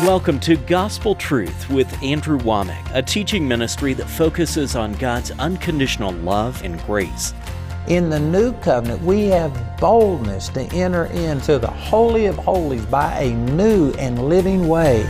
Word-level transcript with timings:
Welcome 0.00 0.40
to 0.40 0.56
Gospel 0.56 1.14
Truth 1.14 1.70
with 1.70 2.02
Andrew 2.02 2.36
Wommack, 2.38 2.92
a 2.92 3.02
teaching 3.02 3.46
ministry 3.46 3.92
that 3.92 4.08
focuses 4.08 4.74
on 4.74 4.94
God's 4.94 5.30
unconditional 5.32 6.10
love 6.10 6.60
and 6.64 6.82
grace. 6.86 7.32
In 7.86 8.10
the 8.10 8.18
new 8.18 8.52
covenant, 8.54 9.00
we 9.02 9.26
have 9.26 9.76
boldness 9.78 10.48
to 10.50 10.62
enter 10.74 11.04
into 11.04 11.60
the 11.60 11.70
Holy 11.70 12.26
of 12.26 12.36
Holies 12.36 12.84
by 12.86 13.16
a 13.20 13.32
new 13.32 13.92
and 13.92 14.28
living 14.28 14.66
way. 14.66 15.06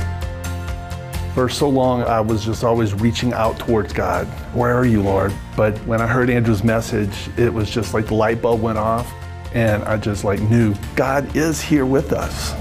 For 1.32 1.48
so 1.48 1.70
long, 1.70 2.02
I 2.02 2.20
was 2.20 2.44
just 2.44 2.62
always 2.62 2.92
reaching 2.92 3.32
out 3.32 3.58
towards 3.58 3.94
God. 3.94 4.26
Where 4.52 4.76
are 4.76 4.84
you, 4.84 5.00
Lord? 5.02 5.32
But 5.56 5.78
when 5.86 6.02
I 6.02 6.06
heard 6.06 6.28
Andrew's 6.28 6.62
message, 6.62 7.30
it 7.38 7.54
was 7.54 7.70
just 7.70 7.94
like 7.94 8.08
the 8.08 8.14
light 8.14 8.42
bulb 8.42 8.60
went 8.60 8.76
off, 8.76 9.10
and 9.54 9.82
I 9.84 9.96
just 9.96 10.22
like 10.22 10.40
knew 10.40 10.74
God 10.96 11.34
is 11.34 11.62
here 11.62 11.86
with 11.86 12.12
us. 12.12 12.54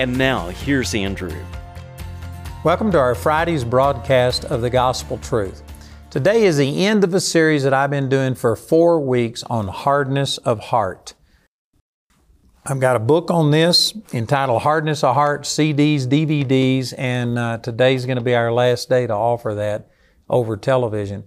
And 0.00 0.16
now, 0.16 0.48
here's 0.48 0.94
Andrew. 0.94 1.44
Welcome 2.64 2.90
to 2.92 2.98
our 2.98 3.14
Friday's 3.14 3.64
broadcast 3.64 4.46
of 4.46 4.62
the 4.62 4.70
Gospel 4.70 5.18
Truth. 5.18 5.62
Today 6.08 6.44
is 6.44 6.56
the 6.56 6.86
end 6.86 7.04
of 7.04 7.12
a 7.12 7.20
series 7.20 7.64
that 7.64 7.74
I've 7.74 7.90
been 7.90 8.08
doing 8.08 8.34
for 8.34 8.56
four 8.56 8.98
weeks 8.98 9.42
on 9.42 9.68
hardness 9.68 10.38
of 10.38 10.58
heart. 10.58 11.12
I've 12.64 12.80
got 12.80 12.96
a 12.96 12.98
book 12.98 13.30
on 13.30 13.50
this 13.50 13.92
entitled 14.14 14.62
Hardness 14.62 15.04
of 15.04 15.16
Heart 15.16 15.42
CDs, 15.42 16.06
DVDs, 16.06 16.94
and 16.96 17.38
uh, 17.38 17.58
today's 17.58 18.06
going 18.06 18.16
to 18.16 18.24
be 18.24 18.34
our 18.34 18.50
last 18.50 18.88
day 18.88 19.06
to 19.06 19.12
offer 19.12 19.54
that 19.56 19.90
over 20.30 20.56
television. 20.56 21.24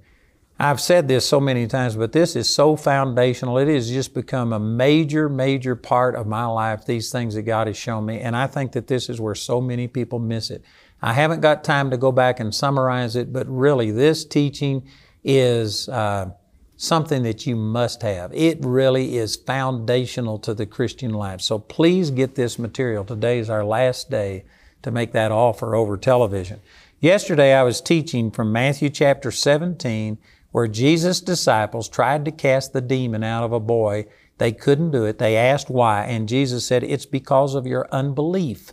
I've 0.59 0.80
said 0.80 1.07
this 1.07 1.27
so 1.27 1.39
many 1.39 1.66
times, 1.67 1.95
but 1.95 2.12
this 2.12 2.35
is 2.35 2.48
so 2.48 2.75
foundational. 2.75 3.57
It 3.57 3.67
has 3.67 3.89
just 3.89 4.13
become 4.13 4.53
a 4.53 4.59
major, 4.59 5.27
major 5.27 5.76
part 5.76 6.16
of 6.16 6.27
my 6.27 6.45
life, 6.45 6.85
these 6.85 7.12
things 7.12 7.34
that 7.35 7.41
God 7.41 7.67
has 7.67 7.76
shown 7.76 8.05
me. 8.05 8.20
And 8.20 8.35
I 8.35 8.48
think 8.48 8.71
that 8.73 8.88
this 8.88 9.09
is 9.09 9.20
where 9.20 9.35
so 9.35 9.59
many 9.59 9.88
people 9.88 10.20
miss 10.20 10.52
it. 10.52 10.63
I 11.02 11.13
haven't 11.13 11.41
got 11.41 11.63
time 11.63 11.90
to 11.91 11.98
go 11.98 12.12
back 12.12 12.40
and 12.40 12.54
summarize 12.54 13.15
it, 13.15 13.34
but 13.34 13.48
really, 13.48 13.91
this 13.91 14.23
teaching 14.23 14.87
is 15.23 15.90
uh, 15.90 16.32
something 16.77 17.23
that 17.23 17.45
you 17.45 17.55
must 17.55 18.01
have. 18.04 18.32
It 18.34 18.60
really 18.62 19.17
is 19.17 19.35
foundational 19.35 20.38
to 20.40 20.54
the 20.54 20.65
Christian 20.65 21.13
life. 21.13 21.41
So 21.41 21.60
please 21.60 22.12
get 22.12 22.35
this 22.35 22.60
material. 22.60 23.04
Today 23.04 23.40
is 23.40 23.49
our 23.49 23.65
last 23.65 24.10
day 24.10 24.45
to 24.84 24.91
make 24.91 25.13
that 25.13 25.32
offer 25.32 25.76
over 25.76 25.98
television. 25.98 26.62
Yesterday, 26.99 27.54
I 27.54 27.63
was 27.63 27.82
teaching 27.82 28.32
from 28.32 28.51
Matthew 28.51 28.90
chapter 28.90 29.32
17 29.32 30.17
where 30.54 30.68
Jesus' 30.68 31.20
disciples 31.20 31.90
tried 31.90 32.23
to 32.26 32.32
cast 32.32 32.73
the 32.73 32.79
demon 32.79 33.23
out 33.23 33.43
of 33.43 33.51
a 33.51 33.59
boy. 33.59 34.05
They 34.37 34.51
couldn't 34.51 34.91
do 34.91 35.04
it. 35.04 35.18
They 35.18 35.35
asked 35.35 35.68
why, 35.68 36.05
and 36.05 36.29
Jesus 36.29 36.63
said, 36.63 36.84
It's 36.84 37.07
because 37.07 37.55
of 37.55 37.65
your 37.65 37.87
unbelief. 37.91 38.71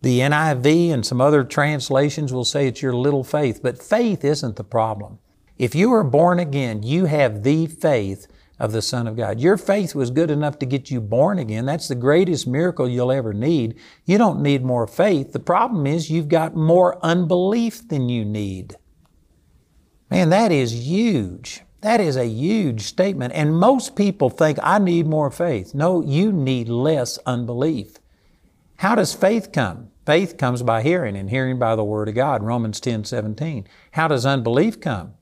The 0.00 0.20
NIV 0.20 0.90
and 0.90 1.06
some 1.06 1.20
other 1.20 1.44
translations 1.44 2.32
will 2.32 2.46
say 2.46 2.66
it's 2.66 2.80
your 2.80 2.94
little 2.94 3.22
faith, 3.22 3.60
but 3.62 3.80
faith 3.80 4.24
isn't 4.24 4.56
the 4.56 4.64
problem. 4.64 5.18
If 5.58 5.74
you 5.74 5.92
are 5.92 6.02
born 6.02 6.40
again, 6.40 6.82
you 6.82 7.04
have 7.04 7.42
the 7.42 7.66
faith 7.66 8.26
of 8.58 8.72
the 8.72 8.80
Son 8.80 9.06
of 9.06 9.16
God. 9.16 9.38
Your 9.38 9.58
faith 9.58 9.94
was 9.94 10.10
good 10.10 10.30
enough 10.30 10.58
to 10.60 10.66
get 10.66 10.90
you 10.90 11.02
born 11.02 11.38
again. 11.38 11.66
That's 11.66 11.88
the 11.88 11.94
greatest 11.94 12.46
miracle 12.46 12.88
you'll 12.88 13.12
ever 13.12 13.34
need. 13.34 13.76
You 14.06 14.16
don't 14.16 14.42
need 14.42 14.64
more 14.64 14.86
faith. 14.86 15.32
The 15.32 15.40
problem 15.40 15.86
is 15.86 16.10
you've 16.10 16.28
got 16.28 16.56
more 16.56 16.98
unbelief 17.04 17.86
than 17.86 18.08
you 18.08 18.24
need. 18.24 18.76
Man, 20.12 20.28
that 20.28 20.52
is 20.52 20.86
huge. 20.86 21.62
That 21.80 21.98
is 21.98 22.18
a 22.18 22.26
huge 22.26 22.82
statement. 22.82 23.32
And 23.32 23.58
most 23.58 23.96
people 23.96 24.28
think, 24.28 24.58
I 24.62 24.78
need 24.78 25.06
more 25.06 25.30
faith. 25.30 25.74
No, 25.74 26.02
you 26.02 26.30
need 26.30 26.68
less 26.68 27.16
unbelief. 27.24 27.96
How 28.76 28.94
does 28.94 29.14
faith 29.14 29.52
come? 29.52 29.88
Faith 30.04 30.36
comes 30.36 30.62
by 30.62 30.82
hearing, 30.82 31.16
and 31.16 31.30
hearing 31.30 31.58
by 31.58 31.74
the 31.76 31.82
Word 31.82 32.10
of 32.10 32.14
God, 32.14 32.42
Romans 32.42 32.78
10 32.78 33.04
17. 33.04 33.66
How 33.92 34.06
does 34.06 34.26
unbelief 34.26 34.78
come? 34.82 35.14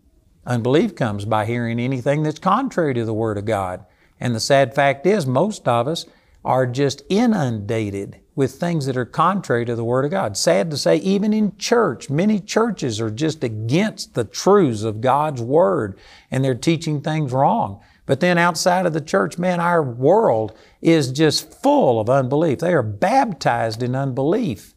Unbelief 0.45 0.97
comes 0.97 1.25
by 1.25 1.47
hearing 1.47 1.79
anything 1.79 2.25
that's 2.25 2.41
contrary 2.41 2.93
to 2.95 3.05
the 3.05 3.15
Word 3.15 3.39
of 3.39 3.45
God. 3.45 3.87
And 4.19 4.35
the 4.35 4.41
sad 4.41 4.75
fact 4.75 5.07
is, 5.07 5.25
most 5.25 5.69
of 5.69 5.87
us 5.87 6.05
are 6.45 6.67
just 6.67 7.05
inundated 7.09 8.20
with 8.35 8.53
things 8.53 8.87
that 8.87 8.97
are 8.97 9.05
contrary 9.05 9.65
to 9.65 9.75
the 9.75 9.85
Word 9.85 10.05
of 10.05 10.11
God. 10.11 10.37
Sad 10.37 10.71
to 10.71 10.77
say, 10.77 10.97
even 10.97 11.33
in 11.33 11.57
church, 11.57 12.09
many 12.09 12.39
churches 12.39 13.01
are 13.01 13.11
just 13.11 13.43
against 13.43 14.15
the 14.15 14.25
truths 14.25 14.83
of 14.83 15.01
God's 15.01 15.43
Word 15.43 15.99
and 16.31 16.45
they're 16.45 16.55
teaching 16.55 17.01
things 17.01 17.33
wrong. 17.33 17.81
But 18.07 18.21
then 18.21 18.39
outside 18.39 18.87
of 18.87 18.93
the 18.93 19.01
church, 19.01 19.39
man, 19.39 19.61
our 19.61 19.83
world 19.83 20.57
is 20.81 21.13
just 21.13 21.63
full 21.63 22.01
of 22.01 22.11
unbelief. 22.11 22.59
They 22.59 22.73
are 22.73 22.83
baptized 22.83 23.83
in 23.83 23.95
unbelief. 23.95 24.75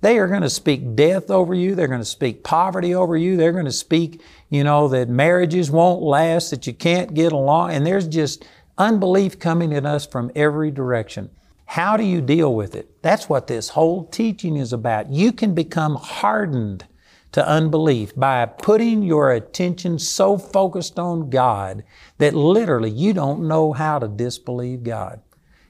They 0.00 0.18
are 0.18 0.28
going 0.28 0.40
to 0.42 0.50
speak 0.50 0.96
death 0.96 1.30
over 1.30 1.54
you. 1.54 1.74
They're 1.74 1.88
going 1.88 2.00
to 2.00 2.06
speak 2.06 2.42
poverty 2.42 2.94
over 2.94 3.16
you. 3.16 3.36
They're 3.36 3.52
going 3.52 3.66
to 3.66 3.72
speak, 3.72 4.22
you 4.48 4.64
know, 4.64 4.88
that 4.88 5.10
marriages 5.10 5.70
won't 5.70 6.00
last, 6.02 6.50
that 6.50 6.66
you 6.66 6.72
can't 6.72 7.12
get 7.12 7.32
along. 7.32 7.72
And 7.72 7.86
there's 7.86 8.08
just 8.08 8.46
unbelief 8.78 9.38
coming 9.38 9.74
at 9.74 9.84
us 9.84 10.06
from 10.06 10.30
every 10.34 10.70
direction. 10.70 11.28
How 11.74 11.96
do 11.96 12.02
you 12.02 12.20
deal 12.20 12.52
with 12.52 12.74
it? 12.74 13.00
That's 13.00 13.28
what 13.28 13.46
this 13.46 13.68
whole 13.68 14.04
teaching 14.06 14.56
is 14.56 14.72
about. 14.72 15.12
You 15.12 15.32
can 15.32 15.54
become 15.54 15.94
hardened 15.94 16.84
to 17.30 17.46
unbelief 17.46 18.12
by 18.16 18.44
putting 18.46 19.04
your 19.04 19.30
attention 19.30 20.00
so 20.00 20.36
focused 20.36 20.98
on 20.98 21.30
God 21.30 21.84
that 22.18 22.34
literally 22.34 22.90
you 22.90 23.12
don't 23.12 23.46
know 23.46 23.72
how 23.72 24.00
to 24.00 24.08
disbelieve 24.08 24.82
God. 24.82 25.20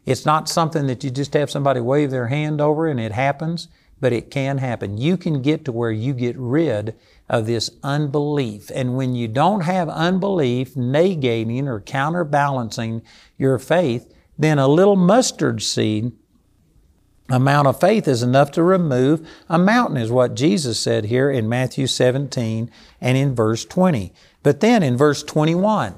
It's 0.07 0.25
not 0.25 0.49
something 0.49 0.87
that 0.87 1.05
you 1.05 1.11
just 1.11 1.35
have 1.35 1.51
somebody 1.51 1.81
wave 1.81 2.11
their 2.11 2.29
hand 2.29 2.63
over 2.63 2.87
and 2.87 2.99
it 2.99 3.13
happens, 3.13 3.69
but 4.01 4.15
it 4.15 4.31
can 4.31 4.57
happen. 4.57 4.97
You 4.97 5.19
can 5.19 5.43
get 5.43 5.67
to 5.67 5.73
where 5.73 5.93
you 5.93 6.15
get 6.15 6.39
rid 6.39 6.97
of 7.29 7.45
this 7.45 7.69
unbelief. 7.83 8.71
And 8.75 8.97
when 8.97 9.15
you 9.15 9.29
don't 9.29 9.61
have 9.65 9.91
unbelief 9.91 10.73
negating 10.73 11.67
or 11.67 11.79
counterbalancing 11.79 13.03
your 13.37 13.59
faith, 13.59 14.11
then 14.41 14.59
a 14.59 14.67
little 14.67 14.97
mustard 14.97 15.63
seed 15.63 16.13
amount 17.29 17.69
of 17.69 17.79
faith 17.79 18.09
is 18.09 18.23
enough 18.23 18.51
to 18.53 18.63
remove 18.63 19.29
a 19.51 19.59
mountain, 19.59 19.99
is 19.99 20.11
what 20.11 20.35
Jesus 20.35 20.81
said 20.81 21.05
here 21.05 21.31
in 21.31 21.47
Matthew 21.47 21.87
17 21.87 22.71
and 23.03 23.17
in 23.19 23.35
verse 23.35 23.67
20. 23.67 24.13
But 24.43 24.61
then 24.61 24.83
in 24.83 24.97
verse 24.97 25.23
21, 25.23 25.95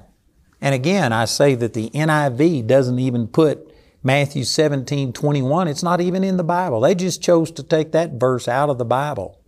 and 0.61 0.75
again, 0.75 1.13
I 1.13 1.25
say 1.25 1.55
that 1.55 1.73
the 1.73 1.91
NIV 1.91 2.67
doesn't 2.67 2.99
even 2.99 3.29
put 3.29 3.73
Matthew 4.03 4.43
17, 4.43 5.13
21. 5.13 5.69
It's 5.69 5.83
not 5.85 6.01
even 6.01 6.25
in 6.25 6.37
the 6.37 6.45
Bible. 6.45 6.81
They 6.81 6.97
just 6.97 7.23
chose 7.23 7.53
to 7.53 7.63
take 7.63 7.93
that 7.93 8.15
verse 8.15 8.49
out 8.49 8.71
of 8.71 8.79
the 8.79 8.85
Bible. 8.85 9.39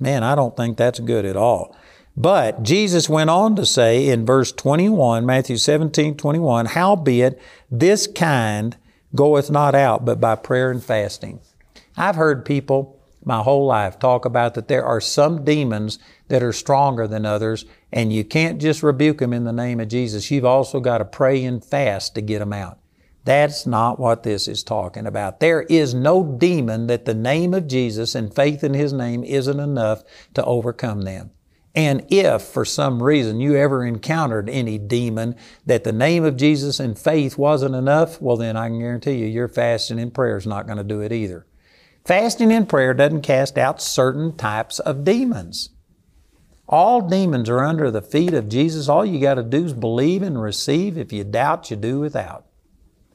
Man, 0.00 0.24
I 0.24 0.34
don't 0.34 0.56
think 0.56 0.76
that's 0.76 0.98
good 0.98 1.24
at 1.24 1.36
all. 1.36 1.76
But 2.16 2.62
Jesus 2.62 3.08
went 3.08 3.30
on 3.30 3.56
to 3.56 3.64
say 3.64 4.08
in 4.08 4.26
verse 4.26 4.52
21, 4.52 5.24
Matthew 5.24 5.56
17, 5.56 6.16
21, 6.16 6.66
Howbeit 6.66 7.40
this 7.70 8.06
kind 8.06 8.76
goeth 9.14 9.50
not 9.50 9.74
out 9.74 10.04
but 10.04 10.20
by 10.20 10.34
prayer 10.34 10.70
and 10.70 10.82
fasting. 10.82 11.40
I've 11.96 12.16
heard 12.16 12.44
people 12.44 13.00
my 13.24 13.42
whole 13.42 13.66
life 13.66 13.98
talk 13.98 14.24
about 14.24 14.54
that 14.54 14.68
there 14.68 14.84
are 14.84 15.00
some 15.00 15.44
demons 15.44 15.98
that 16.28 16.42
are 16.42 16.52
stronger 16.52 17.06
than 17.06 17.26
others, 17.26 17.64
and 17.92 18.12
you 18.12 18.24
can't 18.24 18.60
just 18.60 18.82
rebuke 18.82 19.18
them 19.18 19.32
in 19.32 19.44
the 19.44 19.52
name 19.52 19.80
of 19.80 19.88
Jesus. 19.88 20.30
You've 20.30 20.44
also 20.44 20.80
got 20.80 20.98
to 20.98 21.04
pray 21.04 21.44
and 21.44 21.64
fast 21.64 22.14
to 22.14 22.22
get 22.22 22.38
them 22.38 22.52
out. 22.52 22.78
That's 23.24 23.66
not 23.66 24.00
what 24.00 24.22
this 24.22 24.48
is 24.48 24.62
talking 24.62 25.06
about. 25.06 25.40
There 25.40 25.62
is 25.62 25.92
no 25.92 26.24
demon 26.24 26.86
that 26.86 27.04
the 27.04 27.14
name 27.14 27.52
of 27.52 27.66
Jesus 27.66 28.14
and 28.14 28.34
faith 28.34 28.64
in 28.64 28.72
His 28.72 28.92
name 28.92 29.22
isn't 29.22 29.60
enough 29.60 30.02
to 30.34 30.44
overcome 30.44 31.02
them. 31.02 31.30
And 31.80 32.04
if 32.10 32.42
for 32.42 32.66
some 32.66 33.02
reason 33.02 33.40
you 33.40 33.56
ever 33.56 33.86
encountered 33.86 34.50
any 34.50 34.76
demon 34.76 35.34
that 35.64 35.82
the 35.82 35.94
name 35.94 36.24
of 36.24 36.36
Jesus 36.36 36.78
and 36.78 36.98
faith 36.98 37.38
wasn't 37.38 37.74
enough, 37.74 38.20
well 38.20 38.36
then 38.36 38.54
I 38.54 38.68
can 38.68 38.80
guarantee 38.80 39.14
you 39.14 39.24
your 39.24 39.48
fasting 39.48 39.98
and 39.98 40.12
prayer 40.12 40.36
is 40.36 40.46
not 40.46 40.66
going 40.66 40.76
to 40.76 40.84
do 40.84 41.00
it 41.00 41.10
either. 41.10 41.46
Fasting 42.04 42.52
and 42.52 42.68
prayer 42.68 42.92
doesn't 42.92 43.22
cast 43.22 43.56
out 43.56 43.80
certain 43.80 44.36
types 44.36 44.78
of 44.78 45.04
demons. 45.04 45.70
All 46.68 47.00
demons 47.00 47.48
are 47.48 47.64
under 47.64 47.90
the 47.90 48.02
feet 48.02 48.34
of 48.34 48.50
Jesus. 48.50 48.86
All 48.86 49.06
you 49.06 49.18
got 49.18 49.36
to 49.36 49.42
do 49.42 49.64
is 49.64 49.72
believe 49.72 50.20
and 50.20 50.40
receive. 50.40 50.98
If 50.98 51.14
you 51.14 51.24
doubt, 51.24 51.70
you 51.70 51.78
do 51.78 51.98
without. 51.98 52.44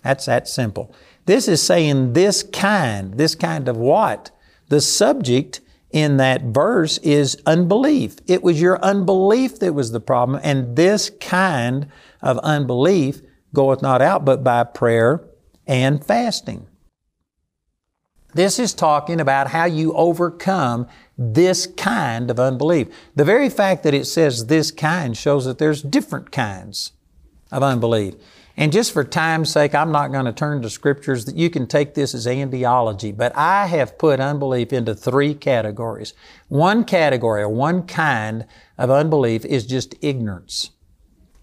That's 0.01 0.25
that 0.25 0.47
simple. 0.47 0.91
This 1.27 1.47
is 1.47 1.61
saying 1.61 2.13
this 2.13 2.41
kind, 2.41 3.13
this 3.13 3.35
kind 3.35 3.67
of 3.67 3.77
what? 3.77 4.31
The 4.69 4.81
subject 4.81 5.61
in 5.91 6.17
that 6.17 6.43
verse 6.43 6.97
is 6.99 7.41
unbelief. 7.45 8.17
It 8.27 8.43
was 8.43 8.61
your 8.61 8.83
unbelief 8.83 9.59
that 9.59 9.73
was 9.73 9.91
the 9.91 9.99
problem, 9.99 10.39
and 10.43 10.75
this 10.75 11.09
kind 11.21 11.87
of 12.21 12.37
unbelief 12.39 13.21
goeth 13.53 13.81
not 13.81 14.01
out 14.01 14.25
but 14.25 14.43
by 14.43 14.63
prayer 14.63 15.23
and 15.65 16.03
fasting. 16.03 16.67
This 18.33 18.59
is 18.59 18.73
talking 18.73 19.21
about 19.21 19.47
how 19.51 19.63
you 19.63 19.93
overcome 19.93 20.87
this 21.17 21.67
kind 21.77 22.29
of 22.29 22.37
unbelief. 22.37 22.89
The 23.15 23.23
very 23.23 23.49
fact 23.49 23.83
that 23.83 23.93
it 23.93 24.05
says 24.05 24.47
this 24.47 24.71
kind 24.71 25.15
shows 25.15 25.45
that 25.45 25.57
there's 25.57 25.81
different 25.81 26.33
kinds 26.33 26.91
of 27.49 27.63
unbelief. 27.63 28.15
And 28.57 28.71
just 28.71 28.93
for 28.93 29.03
time's 29.03 29.51
sake, 29.51 29.75
I'm 29.75 29.91
not 29.91 30.11
going 30.11 30.25
to 30.25 30.31
turn 30.31 30.61
to 30.61 30.69
scriptures 30.69 31.25
that 31.25 31.35
you 31.35 31.49
can 31.49 31.67
take 31.67 31.93
this 31.93 32.13
as 32.13 32.25
andiology, 32.25 33.15
but 33.15 33.35
I 33.35 33.67
have 33.67 33.97
put 33.97 34.21
unbelief 34.21 34.71
into 34.71 34.95
three 34.95 35.33
categories. 35.33 36.13
One 36.47 36.85
category 36.85 37.41
or 37.41 37.49
one 37.49 37.85
kind 37.85 38.45
of 38.77 38.89
unbelief 38.89 39.43
is 39.43 39.65
just 39.65 39.95
ignorance. 40.01 40.71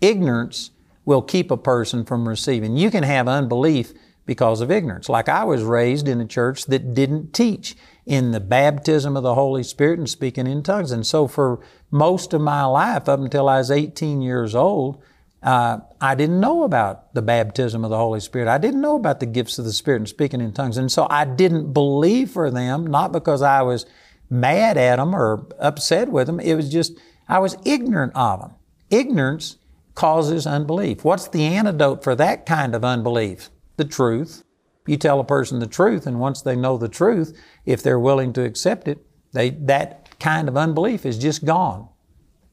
Ignorance 0.00 0.70
will 1.04 1.20
keep 1.20 1.50
a 1.50 1.56
person 1.56 2.04
from 2.04 2.26
receiving. 2.26 2.76
You 2.76 2.90
can 2.90 3.02
have 3.02 3.28
unbelief 3.28 3.92
because 4.24 4.60
of 4.60 4.70
ignorance. 4.70 5.08
Like 5.08 5.28
I 5.28 5.44
was 5.44 5.62
raised 5.62 6.08
in 6.08 6.20
a 6.20 6.26
church 6.26 6.66
that 6.66 6.94
didn't 6.94 7.34
teach 7.34 7.76
in 8.06 8.30
the 8.30 8.40
baptism 8.40 9.16
of 9.16 9.22
the 9.22 9.34
Holy 9.34 9.62
Spirit 9.62 9.98
and 9.98 10.08
speaking 10.08 10.46
in 10.46 10.62
tongues. 10.62 10.92
And 10.92 11.06
so 11.06 11.26
for 11.26 11.60
most 11.90 12.32
of 12.32 12.40
my 12.40 12.64
life, 12.64 13.08
up 13.08 13.20
until 13.20 13.48
I 13.48 13.58
was 13.58 13.70
18 13.70 14.22
years 14.22 14.54
old, 14.54 15.02
uh, 15.42 15.78
I 16.00 16.14
didn't 16.14 16.40
know 16.40 16.62
about 16.62 17.14
the 17.14 17.22
baptism 17.22 17.84
of 17.84 17.90
the 17.90 17.96
Holy 17.96 18.20
Spirit. 18.20 18.48
I 18.48 18.58
didn't 18.58 18.80
know 18.80 18.94
about 18.94 19.18
the 19.18 19.26
gifts 19.26 19.58
of 19.58 19.64
the 19.64 19.72
Spirit 19.72 19.98
and 19.98 20.08
speaking 20.08 20.40
in 20.40 20.52
tongues. 20.52 20.76
And 20.76 20.90
so 20.90 21.06
I 21.10 21.24
didn't 21.24 21.72
believe 21.72 22.30
for 22.30 22.50
them, 22.50 22.86
not 22.86 23.12
because 23.12 23.42
I 23.42 23.62
was 23.62 23.84
mad 24.30 24.76
at 24.76 24.96
them 24.96 25.14
or 25.14 25.46
upset 25.58 26.08
with 26.08 26.28
them. 26.28 26.38
It 26.38 26.54
was 26.54 26.70
just, 26.70 26.98
I 27.28 27.40
was 27.40 27.56
ignorant 27.64 28.12
of 28.14 28.40
them. 28.40 28.54
Ignorance 28.90 29.56
causes 29.94 30.46
unbelief. 30.46 31.04
What's 31.04 31.28
the 31.28 31.44
antidote 31.44 32.04
for 32.04 32.14
that 32.14 32.46
kind 32.46 32.74
of 32.74 32.84
unbelief? 32.84 33.50
The 33.76 33.84
truth. 33.84 34.44
You 34.86 34.96
tell 34.96 35.20
a 35.20 35.24
person 35.24 35.60
the 35.60 35.66
truth, 35.66 36.06
and 36.06 36.18
once 36.18 36.42
they 36.42 36.56
know 36.56 36.76
the 36.76 36.88
truth, 36.88 37.38
if 37.64 37.82
they're 37.82 38.00
willing 38.00 38.32
to 38.32 38.44
accept 38.44 38.88
it, 38.88 39.04
they, 39.32 39.50
that 39.50 40.18
kind 40.18 40.48
of 40.48 40.56
unbelief 40.56 41.06
is 41.06 41.18
just 41.18 41.44
gone 41.44 41.88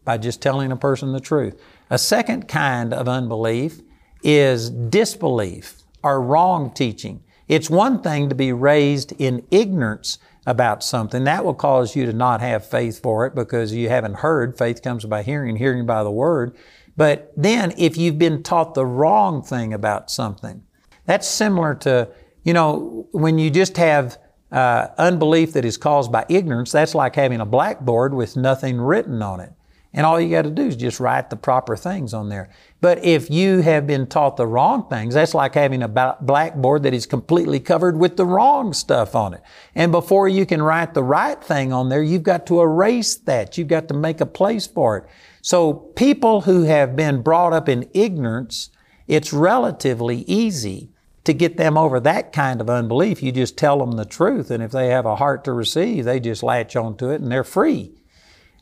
by 0.09 0.17
just 0.17 0.41
telling 0.41 0.71
a 0.71 0.75
person 0.75 1.13
the 1.13 1.19
truth. 1.19 1.61
A 1.91 1.97
second 2.00 2.47
kind 2.47 2.95
of 2.95 3.07
unbelief 3.07 3.81
is 4.23 4.71
disbelief 4.71 5.83
or 6.01 6.19
wrong 6.19 6.71
teaching. 6.73 7.21
It's 7.47 7.69
one 7.69 8.01
thing 8.01 8.27
to 8.27 8.33
be 8.33 8.51
raised 8.51 9.13
in 9.19 9.45
ignorance 9.51 10.17
about 10.47 10.83
something. 10.83 11.25
That 11.25 11.45
will 11.45 11.53
cause 11.53 11.95
you 11.95 12.07
to 12.07 12.11
not 12.11 12.41
have 12.41 12.65
faith 12.65 13.03
for 13.03 13.27
it 13.27 13.35
because 13.35 13.71
you 13.71 13.89
haven't 13.89 14.15
heard. 14.15 14.57
Faith 14.57 14.81
comes 14.81 15.06
by 15.06 15.21
hearing, 15.21 15.57
hearing 15.57 15.85
by 15.85 16.01
the 16.01 16.09
Word. 16.09 16.57
But 16.97 17.31
then 17.38 17.71
if 17.77 17.95
you've 17.95 18.17
been 18.17 18.41
taught 18.41 18.73
the 18.73 18.88
wrong 18.88 19.44
thing 19.44 19.75
about 19.75 20.09
something, 20.09 20.63
that's 21.06 21.27
similar 21.27 21.75
to, 21.85 22.09
you 22.44 22.53
know, 22.53 23.07
when 23.11 23.38
you 23.38 23.51
just 23.51 23.77
have 23.77 24.17
uh, 24.51 24.88
unbelief 24.97 25.53
that 25.53 25.65
is 25.65 25.77
caused 25.77 26.11
by 26.11 26.25
ignorance, 26.29 26.71
that's 26.71 26.95
like 26.95 27.13
having 27.13 27.41
a 27.41 27.45
blackboard 27.45 28.15
with 28.15 28.35
nothing 28.35 28.81
written 28.81 29.21
on 29.21 29.39
it. 29.39 29.53
And 29.91 30.06
all 30.06 30.21
you 30.21 30.30
got 30.30 30.44
to 30.44 30.51
do 30.51 30.68
is 30.68 30.75
just 30.75 31.00
write 31.00 31.31
the 31.31 31.36
proper 31.36 31.75
things 31.75 32.13
on 32.13 32.30
there. 32.30 32.50
But 32.80 33.03
if 33.03 33.31
you 33.31 33.62
have 33.62 33.88
been 33.88 34.06
taught 34.06 34.38
the 34.38 34.45
wrong 34.45 34.88
things, 34.88 35.15
that's 35.15 35.33
like 35.33 35.56
having 35.56 35.81
a 35.81 36.18
blackboard 36.21 36.83
that 36.83 36.94
is 36.94 37.07
completely 37.07 37.59
covered 37.59 37.97
with 37.97 38.15
the 38.15 38.25
wrong 38.25 38.71
stuff 38.74 39.15
on 39.15 39.33
it. 39.33 39.41
And 39.74 39.91
before 39.91 40.30
you 40.30 40.45
can 40.45 40.62
write 40.62 40.94
the 40.94 41.03
right 41.03 41.44
thing 41.44 41.74
on 41.74 41.89
there, 41.89 42.03
you've 42.03 42.21
got 42.21 42.45
to 42.47 42.62
erase 42.62 43.15
that. 43.15 43.57
You've 43.57 43.68
got 43.68 43.88
to 43.88 43.95
make 43.95 44.21
a 44.21 44.27
place 44.27 44.68
for 44.68 44.97
it. 44.97 45.06
So 45.41 45.74
people 45.74 46.42
who 46.42 46.63
have 46.63 46.95
been 46.95 47.24
brought 47.24 47.53
up 47.53 47.68
in 47.68 47.89
ignorance, 47.94 48.69
it's 49.07 49.33
relatively 49.33 50.18
easy 50.27 50.92
to 51.24 51.33
get 51.33 51.57
them 51.57 51.77
over 51.77 52.00
that 52.00 52.31
kind 52.31 52.62
of 52.62 52.69
unbelief. 52.69 53.24
You 53.24 53.31
just 53.31 53.57
tell 53.57 53.80
them 53.80 53.94
the 53.94 54.06
truth, 54.06 54.51
and 54.51 54.62
if 54.63 54.71
they 54.71 54.88
have 54.89 55.06
a 55.06 55.15
heart 55.15 55.44
to 55.45 55.53
receive, 55.53 56.06
they 56.06 56.19
just 56.19 56.44
latch 56.44 56.75
onto 56.75 57.09
it 57.09 57.21
and 57.21 57.31
they're 57.31 57.44
free. 57.44 57.92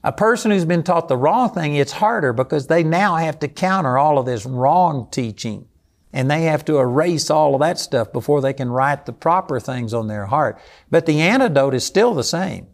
A 0.07 0.13
person 0.13 0.51
who's 0.51 0.63
been 0.63 0.83
taught 0.83 1.09
the 1.09 1.17
wrong 1.17 1.53
thing, 1.53 1.75
it's 1.75 1.91
harder 1.91 2.31
because 2.31 2.67
they 2.67 2.81
now 2.81 3.17
have 3.17 3.39
to 3.39 3.49
counter 3.49 3.97
all 3.97 4.17
of 4.17 4.25
this 4.25 4.45
wrong 4.45 5.09
teaching. 5.11 5.67
And 6.13 6.31
they 6.31 6.43
have 6.43 6.63
to 6.63 6.79
erase 6.79 7.29
all 7.29 7.55
of 7.55 7.59
that 7.59 7.77
stuff 7.77 8.13
before 8.13 8.39
they 8.39 8.53
can 8.53 8.69
write 8.69 9.05
the 9.05 9.11
proper 9.11 9.59
things 9.59 9.93
on 9.93 10.07
their 10.07 10.27
heart. 10.27 10.61
But 10.89 11.07
the 11.07 11.19
antidote 11.19 11.73
is 11.73 11.85
still 11.85 12.13
the 12.13 12.23
same. 12.23 12.67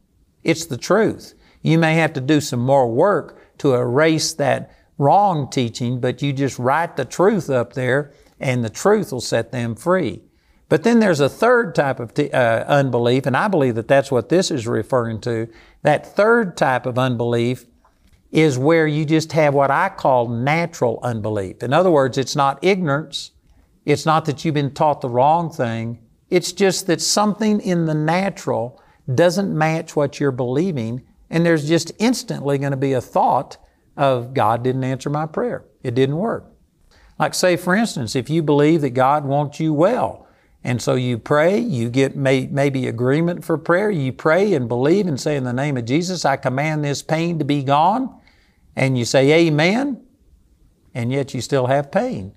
It's 0.44 0.68
the 0.68 0.78
truth. 0.78 1.34
You 1.64 1.80
may 1.80 1.96
have 1.96 2.14
to 2.14 2.22
do 2.22 2.40
some 2.40 2.60
more 2.60 2.88
work 2.88 3.58
to 3.58 3.74
erase 3.74 4.34
that 4.34 4.70
wrong 5.00 5.50
teaching, 5.50 6.00
but 6.00 6.22
you 6.22 6.34
just 6.34 6.60
write 6.60 6.98
the 6.98 7.04
truth 7.04 7.50
up 7.50 7.74
there 7.74 8.14
and 8.40 8.64
the 8.64 8.70
truth 8.70 9.12
will 9.12 9.22
set 9.22 9.52
them 9.52 9.74
free. 9.74 10.22
But 10.70 10.84
then 10.84 11.00
there's 11.00 11.20
a 11.20 11.30
third 11.30 11.76
type 11.76 12.00
of 12.00 12.14
t- 12.14 12.32
uh, 12.32 12.64
unbelief, 12.66 13.26
and 13.26 13.38
I 13.38 13.48
believe 13.48 13.76
that 13.76 13.88
that's 13.88 14.12
what 14.12 14.30
this 14.30 14.50
is 14.50 14.68
referring 14.68 15.22
to. 15.22 15.48
That 15.84 16.16
third 16.16 16.58
type 16.58 16.86
of 16.86 16.98
unbelief 16.98 17.66
is 18.32 18.58
where 18.58 18.88
you 18.88 19.06
just 19.06 19.32
have 19.34 19.54
what 19.54 19.70
I 19.70 19.90
call 19.90 20.28
natural 20.28 21.00
unbelief. 21.04 21.62
In 21.62 21.72
other 21.72 21.92
words, 21.92 22.18
it's 22.18 22.36
not 22.36 22.58
ignorance. 22.64 23.32
It's 23.86 24.06
not 24.06 24.26
that 24.26 24.44
you've 24.44 24.56
been 24.56 24.74
taught 24.74 25.02
the 25.02 25.10
wrong 25.10 25.52
thing. 25.52 26.00
It's 26.30 26.52
just 26.52 26.88
that 26.88 27.02
something 27.02 27.62
in 27.62 27.86
the 27.86 27.94
natural 27.94 28.82
doesn't 29.14 29.56
match 29.56 29.96
what 29.96 30.20
you're 30.20 30.32
believing, 30.32 31.04
and 31.30 31.46
there's 31.46 31.68
just 31.68 31.92
instantly 32.00 32.58
going 32.58 32.72
to 32.72 32.78
be 32.78 32.94
a 32.94 33.02
thought 33.02 33.58
of 33.96 34.34
God 34.34 34.64
didn't 34.64 34.84
answer 34.84 35.10
my 35.10 35.28
prayer. 35.28 35.66
It 35.84 35.94
didn't 35.94 36.18
work. 36.18 36.46
Like, 37.20 37.36
say, 37.36 37.56
for 37.56 37.76
instance, 37.76 38.16
if 38.16 38.30
you 38.30 38.42
believe 38.42 38.82
that 38.82 38.92
God 38.92 39.26
wants 39.26 39.60
you 39.60 39.74
well, 39.74 40.23
and 40.64 40.82
so 40.82 40.96
you 40.96 41.18
pray, 41.18 41.60
you 41.60 41.90
get 41.90 42.16
may, 42.16 42.48
maybe 42.48 42.88
agreement 42.88 43.44
for 43.44 43.58
prayer, 43.58 43.92
you 43.92 44.14
pray 44.14 44.54
and 44.54 44.70
believe 44.70 45.08
and 45.08 45.20
say, 45.20 45.36
In 45.36 45.44
the 45.44 45.54
name 45.54 45.76
of 45.76 45.86
Jesus, 45.86 46.24
I 46.24 46.38
command 46.38 46.86
this 46.86 47.02
pain 47.02 47.38
to 47.40 47.46
be 47.46 47.64
gone, 47.64 48.18
and 48.76 48.98
you 48.98 49.04
say, 49.04 49.32
Amen, 49.48 50.02
and 50.94 51.12
yet 51.12 51.34
you 51.34 51.42
still 51.42 51.68
have 51.68 51.92
pain. 51.92 52.34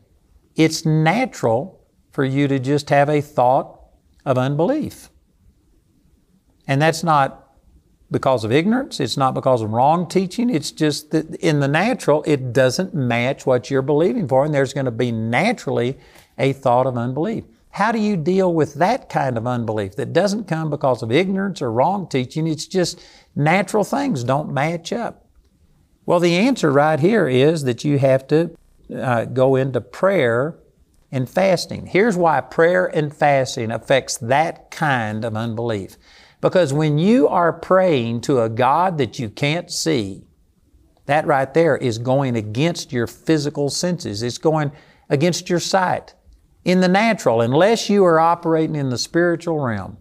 It's 0.56 0.84
natural 0.84 1.80
for 2.10 2.24
you 2.24 2.48
to 2.48 2.58
just 2.58 2.90
have 2.90 3.08
a 3.08 3.20
thought 3.20 3.78
of 4.24 4.38
unbelief. 4.38 5.10
And 6.66 6.82
that's 6.82 7.04
not 7.04 7.46
because 8.10 8.42
of 8.42 8.50
ignorance. 8.50 8.98
It's 8.98 9.16
not 9.16 9.34
because 9.34 9.62
of 9.62 9.72
wrong 9.72 10.08
teaching. 10.08 10.50
It's 10.50 10.72
just 10.72 11.10
that 11.10 11.34
in 11.36 11.60
the 11.60 11.68
natural, 11.68 12.24
it 12.26 12.52
doesn't 12.52 12.94
match 12.94 13.46
what 13.46 13.70
you're 13.70 13.82
believing 13.82 14.26
for, 14.26 14.44
and 14.44 14.52
there's 14.52 14.72
going 14.72 14.86
to 14.86 14.90
be 14.90 15.12
naturally 15.12 15.98
a 16.38 16.52
thought 16.52 16.86
of 16.86 16.96
unbelief. 16.96 17.44
How 17.76 17.92
do 17.92 17.98
you 17.98 18.16
deal 18.16 18.54
with 18.54 18.72
that 18.76 19.10
kind 19.10 19.36
of 19.36 19.46
unbelief 19.46 19.96
that 19.96 20.14
doesn't 20.14 20.48
come 20.48 20.70
because 20.70 21.02
of 21.02 21.12
ignorance 21.12 21.60
or 21.60 21.70
wrong 21.70 22.08
teaching? 22.08 22.46
It's 22.46 22.66
just 22.66 23.06
natural 23.34 23.84
things 23.84 24.24
don't 24.24 24.50
match 24.50 24.94
up. 24.94 25.26
Well, 26.06 26.18
the 26.18 26.36
answer 26.36 26.72
right 26.72 26.98
here 26.98 27.28
is 27.28 27.64
that 27.64 27.84
you 27.84 27.98
have 27.98 28.26
to 28.28 28.56
uh, 28.98 29.26
go 29.26 29.56
into 29.56 29.82
prayer 29.82 30.58
and 31.12 31.28
fasting. 31.28 31.84
Here's 31.84 32.16
why 32.16 32.40
prayer 32.40 32.86
and 32.86 33.14
fasting 33.14 33.70
affects 33.70 34.16
that 34.16 34.70
kind 34.70 35.22
of 35.22 35.36
unbelief. 35.36 35.98
Because 36.40 36.72
when 36.72 36.96
you 36.96 37.28
are 37.28 37.52
praying 37.52 38.22
to 38.22 38.40
a 38.40 38.48
God 38.48 38.96
that 38.96 39.18
you 39.18 39.28
can't 39.28 39.70
see, 39.70 40.24
that 41.04 41.26
right 41.26 41.52
there 41.52 41.76
is 41.76 41.98
going 41.98 42.36
against 42.36 42.90
your 42.90 43.06
physical 43.06 43.68
senses. 43.68 44.22
It's 44.22 44.38
going 44.38 44.72
against 45.10 45.50
your 45.50 45.60
sight. 45.60 46.14
In 46.66 46.80
the 46.80 46.88
natural, 46.88 47.42
unless 47.42 47.88
you 47.88 48.04
are 48.04 48.18
operating 48.18 48.74
in 48.74 48.90
the 48.90 48.98
spiritual 48.98 49.60
realm, 49.60 49.98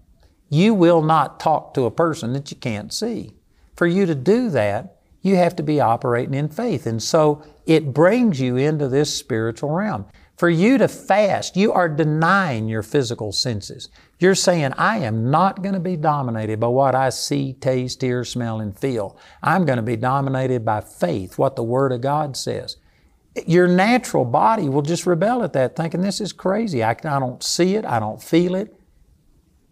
you 0.49 0.73
will 0.73 1.03
not 1.03 1.39
talk 1.39 1.75
to 1.75 1.83
a 1.83 1.91
person 1.91 2.33
that 2.33 2.49
you 2.49 2.57
can't 2.57 2.91
see. 2.91 3.33
For 3.75 3.85
you 3.85 4.07
to 4.07 4.15
do 4.15 4.49
that, 4.49 4.97
you 5.21 5.35
have 5.35 5.55
to 5.57 5.63
be 5.63 5.79
operating 5.79 6.33
in 6.33 6.49
faith. 6.49 6.87
And 6.87 7.03
so 7.03 7.43
it 7.67 7.93
brings 7.93 8.41
you 8.41 8.57
into 8.57 8.87
this 8.87 9.15
spiritual 9.15 9.69
realm. 9.69 10.07
For 10.37 10.49
you 10.49 10.79
to 10.79 10.87
fast, 10.87 11.55
you 11.55 11.71
are 11.71 11.87
denying 11.87 12.67
your 12.67 12.81
physical 12.81 13.31
senses. 13.31 13.89
You're 14.17 14.33
saying, 14.33 14.73
I 14.75 14.97
am 14.97 15.29
not 15.29 15.61
going 15.61 15.75
to 15.75 15.79
be 15.79 15.95
dominated 15.95 16.59
by 16.59 16.69
what 16.69 16.95
I 16.95 17.11
see, 17.11 17.53
taste, 17.53 18.01
hear, 18.01 18.23
smell, 18.23 18.59
and 18.59 18.75
feel. 18.75 19.19
I'm 19.43 19.65
going 19.65 19.77
to 19.77 19.83
be 19.83 19.97
dominated 19.97 20.65
by 20.65 20.81
faith, 20.81 21.37
what 21.37 21.55
the 21.57 21.63
Word 21.63 21.91
of 21.91 22.01
God 22.01 22.35
says. 22.35 22.77
Your 23.45 23.67
natural 23.67 24.25
body 24.25 24.69
will 24.69 24.81
just 24.81 25.05
rebel 25.05 25.43
at 25.43 25.53
that, 25.53 25.75
thinking 25.75 26.01
this 26.01 26.21
is 26.21 26.31
crazy. 26.31 26.83
I, 26.83 26.91
I 26.91 27.19
don't 27.19 27.43
see 27.43 27.75
it, 27.75 27.85
I 27.85 27.99
don't 27.99 28.21
feel 28.21 28.55
it. 28.55 28.73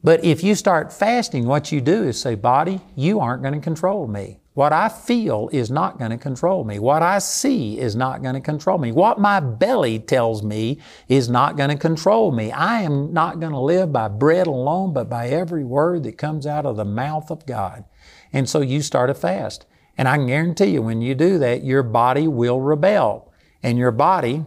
But 0.04 0.24
if 0.26 0.44
you 0.44 0.54
start 0.56 0.92
fasting, 0.92 1.46
what 1.46 1.72
you 1.72 1.80
do 1.80 2.04
is 2.04 2.20
say, 2.20 2.36
Body, 2.36 2.82
you 2.96 3.22
aren't 3.22 3.42
going 3.42 3.54
to 3.54 3.62
control 3.62 4.06
me. 4.06 4.42
What 4.54 4.74
I 4.74 4.90
feel 4.90 5.50
is 5.52 5.72
not 5.72 5.98
going 5.98 6.12
to 6.12 6.18
control 6.18 6.64
me. 6.64 6.78
What 6.78 7.02
I 7.02 7.18
see 7.18 7.80
is 7.80 7.96
not 7.96 8.22
going 8.22 8.36
to 8.36 8.42
control 8.42 8.78
me. 8.78 8.92
What 8.92 9.18
my 9.18 9.40
belly 9.40 9.98
tells 9.98 10.44
me 10.44 10.78
is 11.08 11.28
not 11.28 11.58
going 11.58 11.72
to 11.72 11.76
control 11.76 12.32
me. 12.32 12.52
I 12.52 12.82
am 12.82 13.14
not 13.14 13.40
going 13.40 13.54
to 13.54 13.60
live 13.60 13.92
by 13.92 14.10
bread 14.10 14.46
alone, 14.46 14.94
but 14.94 15.10
by 15.10 15.30
every 15.30 15.64
word 15.64 16.04
that 16.04 16.20
comes 16.20 16.46
out 16.46 16.68
of 16.68 16.76
the 16.76 16.86
mouth 16.86 17.32
of 17.32 17.48
God. 17.48 17.86
And 18.32 18.48
so 18.48 18.62
you 18.62 18.84
start 18.84 19.10
a 19.10 19.16
fast. 19.16 19.66
And 19.98 20.08
I 20.08 20.18
can 20.18 20.28
guarantee 20.28 20.68
you, 20.68 20.84
when 20.84 21.02
you 21.02 21.16
do 21.16 21.40
that, 21.40 21.64
your 21.64 21.82
body 21.82 22.28
will 22.28 22.60
rebel. 22.60 23.33
And 23.64 23.78
your 23.78 23.92
body 23.92 24.46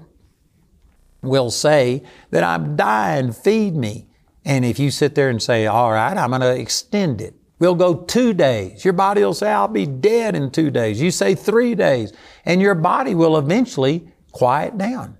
will 1.22 1.50
say 1.50 2.02
that 2.30 2.44
I'm 2.44 2.76
dying, 2.76 3.32
feed 3.32 3.74
me. 3.74 4.08
And 4.44 4.64
if 4.64 4.78
you 4.78 4.90
sit 4.90 5.14
there 5.16 5.28
and 5.28 5.42
say, 5.42 5.66
all 5.66 5.90
right, 5.90 6.16
I'm 6.16 6.30
going 6.30 6.42
to 6.42 6.54
extend 6.54 7.20
it. 7.20 7.34
We'll 7.58 7.74
go 7.74 7.96
two 7.96 8.34
days. 8.34 8.84
Your 8.84 8.92
body 8.92 9.24
will 9.24 9.34
say, 9.34 9.50
I'll 9.50 9.66
be 9.66 9.86
dead 9.86 10.36
in 10.36 10.50
two 10.50 10.70
days. 10.70 11.00
You 11.00 11.10
say 11.10 11.34
three 11.34 11.74
days. 11.74 12.12
And 12.44 12.60
your 12.60 12.74
body 12.74 13.14
will 13.14 13.38
eventually 13.38 14.12
quiet 14.30 14.76
down. 14.76 15.16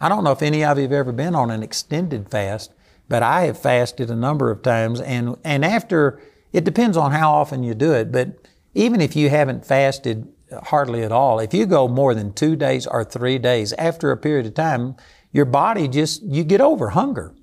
I 0.00 0.08
don't 0.08 0.24
know 0.24 0.32
if 0.32 0.42
any 0.42 0.64
of 0.64 0.76
you 0.76 0.82
have 0.82 0.92
ever 0.92 1.12
been 1.12 1.36
on 1.36 1.50
an 1.50 1.62
extended 1.62 2.28
fast, 2.28 2.74
but 3.08 3.22
I 3.22 3.42
have 3.42 3.58
fasted 3.58 4.10
a 4.10 4.16
number 4.16 4.50
of 4.50 4.62
times. 4.62 5.00
And, 5.00 5.36
and 5.44 5.64
after, 5.64 6.20
it 6.52 6.64
depends 6.64 6.96
on 6.96 7.12
how 7.12 7.32
often 7.32 7.62
you 7.62 7.74
do 7.74 7.92
it, 7.92 8.10
but 8.10 8.48
even 8.74 9.00
if 9.00 9.14
you 9.14 9.30
haven't 9.30 9.64
fasted 9.64 10.26
hardly 10.64 11.02
at 11.02 11.12
all, 11.12 11.38
if 11.40 11.52
you 11.54 11.66
go 11.66 11.88
more 11.88 12.14
than 12.14 12.32
two 12.32 12.56
days 12.56 12.86
or 12.86 13.04
three 13.04 13.38
days, 13.38 13.72
after 13.74 14.10
a 14.10 14.16
period 14.16 14.46
of 14.46 14.54
time, 14.54 14.96
your 15.32 15.44
body 15.44 15.88
just, 15.88 16.22
you 16.22 16.44
get 16.44 16.60
over 16.60 16.90
hunger. 16.90 17.34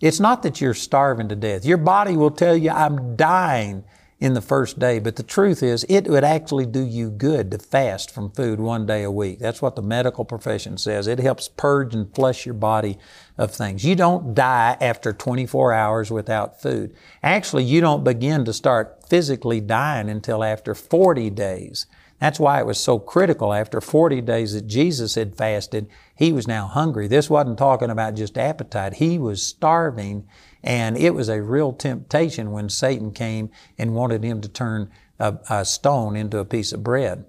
It's 0.00 0.18
not 0.18 0.42
that 0.42 0.60
you're 0.60 0.74
starving 0.74 1.28
to 1.28 1.36
death. 1.36 1.64
Your 1.64 1.78
body 1.78 2.16
will 2.16 2.30
tell 2.30 2.56
you, 2.56 2.70
I'm 2.70 3.14
dying 3.14 3.84
in 4.22 4.34
the 4.34 4.40
first 4.40 4.78
day. 4.78 5.00
But 5.00 5.16
the 5.16 5.24
truth 5.24 5.64
is, 5.64 5.84
it 5.88 6.06
would 6.06 6.22
actually 6.22 6.64
do 6.64 6.80
you 6.80 7.10
good 7.10 7.50
to 7.50 7.58
fast 7.58 8.08
from 8.08 8.30
food 8.30 8.60
one 8.60 8.86
day 8.86 9.02
a 9.02 9.10
week. 9.10 9.40
That's 9.40 9.60
what 9.60 9.74
the 9.74 9.82
medical 9.82 10.24
profession 10.24 10.78
says. 10.78 11.08
It 11.08 11.18
helps 11.18 11.48
purge 11.48 11.92
and 11.92 12.14
flush 12.14 12.46
your 12.46 12.54
body 12.54 12.98
of 13.36 13.52
things. 13.52 13.84
You 13.84 13.96
don't 13.96 14.32
die 14.32 14.76
after 14.80 15.12
24 15.12 15.72
hours 15.72 16.12
without 16.12 16.62
food. 16.62 16.94
Actually, 17.24 17.64
you 17.64 17.80
don't 17.80 18.04
begin 18.04 18.44
to 18.44 18.52
start 18.52 19.08
physically 19.08 19.60
dying 19.60 20.08
until 20.08 20.44
after 20.44 20.72
40 20.72 21.28
days. 21.30 21.86
That's 22.22 22.38
why 22.38 22.60
it 22.60 22.66
was 22.66 22.78
so 22.78 23.00
critical 23.00 23.52
after 23.52 23.80
40 23.80 24.20
days 24.20 24.52
that 24.52 24.68
Jesus 24.68 25.16
had 25.16 25.34
fasted. 25.34 25.88
He 26.14 26.30
was 26.30 26.46
now 26.46 26.68
hungry. 26.68 27.08
This 27.08 27.28
wasn't 27.28 27.58
talking 27.58 27.90
about 27.90 28.14
just 28.14 28.38
appetite. 28.38 28.94
He 28.94 29.18
was 29.18 29.42
starving 29.42 30.28
and 30.62 30.96
it 30.96 31.14
was 31.14 31.28
a 31.28 31.42
real 31.42 31.72
temptation 31.72 32.52
when 32.52 32.68
Satan 32.68 33.10
came 33.10 33.50
and 33.76 33.96
wanted 33.96 34.22
him 34.22 34.40
to 34.40 34.48
turn 34.48 34.88
a, 35.18 35.36
a 35.50 35.64
stone 35.64 36.14
into 36.14 36.38
a 36.38 36.44
piece 36.44 36.72
of 36.72 36.84
bread. 36.84 37.24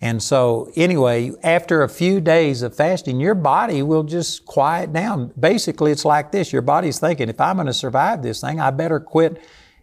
And 0.00 0.22
so, 0.22 0.70
anyway, 0.76 1.32
after 1.42 1.82
a 1.82 1.88
few 1.88 2.20
days 2.20 2.62
of 2.62 2.76
fasting, 2.76 3.18
your 3.18 3.34
body 3.34 3.82
will 3.82 4.04
just 4.04 4.46
quiet 4.46 4.92
down. 4.92 5.32
Basically, 5.36 5.90
it's 5.90 6.04
like 6.04 6.30
this 6.30 6.52
your 6.52 6.62
body's 6.62 7.00
thinking, 7.00 7.28
if 7.28 7.40
I'm 7.40 7.56
going 7.56 7.66
to 7.66 7.74
survive 7.74 8.22
this 8.22 8.40
thing, 8.40 8.60
I 8.60 8.70
better 8.70 9.00
quit 9.00 9.42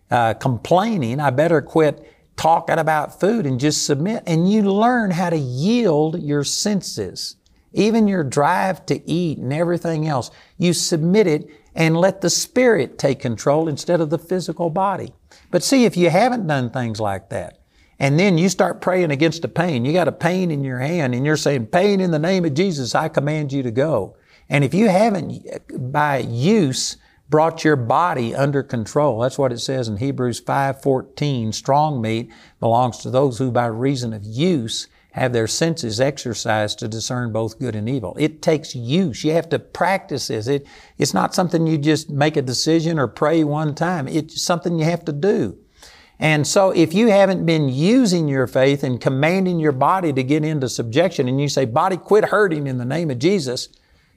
uh, 0.10 0.36
complaining, 0.36 1.20
I 1.20 1.30
better 1.30 1.62
quit 1.62 2.19
talking 2.40 2.80
about 2.80 3.20
food 3.20 3.46
and 3.46 3.60
just 3.60 3.86
submit. 3.86 4.24
And 4.26 4.50
you 4.50 4.62
learn 4.62 5.12
how 5.12 5.30
to 5.30 5.38
yield 5.38 6.22
your 6.24 6.46
senses, 6.46 7.36
even 7.74 8.08
your 8.08 8.24
drive 8.24 8.86
to 8.86 9.08
eat 9.10 9.40
and 9.40 9.52
everything 9.52 10.08
else. 10.08 10.32
You 10.58 10.72
submit 10.72 11.28
it 11.28 11.50
and 11.76 11.98
let 11.98 12.22
the 12.22 12.30
Spirit 12.30 12.98
take 12.98 13.20
control 13.20 13.68
instead 13.68 14.00
of 14.00 14.10
the 14.10 14.18
physical 14.18 14.70
body. 14.70 15.14
But 15.52 15.64
see, 15.64 15.84
if 15.84 15.98
you 15.98 16.10
haven't 16.10 16.48
done 16.48 16.70
things 16.70 17.02
like 17.02 17.30
that, 17.30 17.60
and 18.00 18.18
then 18.18 18.38
you 18.38 18.48
start 18.48 18.80
praying 18.80 19.12
against 19.12 19.44
a 19.44 19.50
pain, 19.50 19.84
you 19.84 19.92
got 19.92 20.08
a 20.08 20.14
pain 20.14 20.50
in 20.50 20.64
your 20.64 20.80
hand, 20.80 21.14
and 21.14 21.26
you're 21.26 21.36
saying, 21.36 21.68
Pain 21.68 22.00
in 22.00 22.12
the 22.12 22.20
name 22.20 22.46
of 22.46 22.54
Jesus, 22.54 22.96
I 22.96 23.10
command 23.10 23.52
you 23.52 23.64
to 23.64 23.72
go. 23.72 24.16
And 24.48 24.64
if 24.64 24.74
you 24.74 24.88
haven't, 24.88 25.44
by 25.92 26.20
use, 26.20 26.96
brought 27.30 27.64
your 27.64 27.76
body 27.76 28.34
under 28.34 28.64
control. 28.64 29.20
That's 29.20 29.38
what 29.38 29.54
it 29.54 29.60
says 29.60 29.88
in 29.88 29.98
Hebrews 29.98 30.40
5:14. 30.42 31.52
Strong 31.54 32.02
meat 32.02 32.32
belongs 32.60 32.98
to 33.00 33.12
those 33.12 33.38
who 33.38 33.52
by 33.52 33.68
reason 33.68 34.14
of 34.14 34.24
use 34.24 34.88
have 35.12 35.34
their 35.34 35.48
senses 35.48 36.00
exercised 36.00 36.80
to 36.80 36.88
discern 36.88 37.32
both 37.32 37.60
good 37.60 37.76
and 37.76 37.90
evil. 37.90 38.16
It 38.20 38.42
takes 38.42 38.76
use. 38.76 39.24
You 39.24 39.34
have 39.34 39.50
to 39.50 39.60
practice 39.60 40.28
this. 40.28 40.48
It, 40.48 40.68
it's 40.98 41.14
not 41.14 41.34
something 41.34 41.66
you 41.66 41.78
just 41.78 42.10
make 42.10 42.38
a 42.38 42.42
decision 42.42 43.00
or 43.00 43.08
pray 43.08 43.44
one 43.44 43.74
time. 43.74 44.08
It's 44.08 44.42
something 44.42 44.78
you 44.78 44.86
have 44.86 45.04
to 45.06 45.12
do. 45.12 45.58
And 46.20 46.46
so 46.46 46.72
if 46.72 46.94
you 46.94 47.08
haven't 47.08 47.46
been 47.46 47.70
using 47.70 48.28
your 48.28 48.46
faith 48.46 48.84
and 48.84 49.00
commanding 49.00 49.60
your 49.60 49.72
body 49.72 50.14
to 50.14 50.22
get 50.22 50.44
into 50.44 50.68
subjection 50.68 51.28
and 51.28 51.40
you 51.40 51.48
say, 51.48 51.66
body, 51.66 51.98
quit 51.98 52.26
hurting 52.26 52.68
in 52.68 52.78
the 52.78 52.86
name 52.86 53.10
of 53.10 53.20
Jesus, 53.20 53.70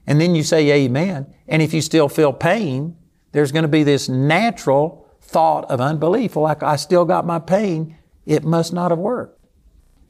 and 0.07 0.21
then 0.21 0.35
you 0.35 0.43
say 0.43 0.69
amen, 0.73 1.33
and 1.47 1.63
if 1.63 1.73
you 1.73 1.81
still 1.81 2.09
feel 2.09 2.33
pain, 2.33 2.97
there's 3.33 3.53
going 3.53 3.63
to 3.63 3.69
be 3.69 3.83
this 3.83 4.09
natural 4.09 5.07
thought 5.21 5.65
of 5.71 5.81
unbelief. 5.81 6.37
Well, 6.37 6.45
like 6.45 6.63
I 6.63 6.77
still 6.77 7.05
got 7.05 7.27
my 7.27 7.39
pain. 7.39 7.97
It 8.27 8.45
must 8.45 8.73
not 8.73 8.91
have 8.91 8.99
worked. 8.99 9.39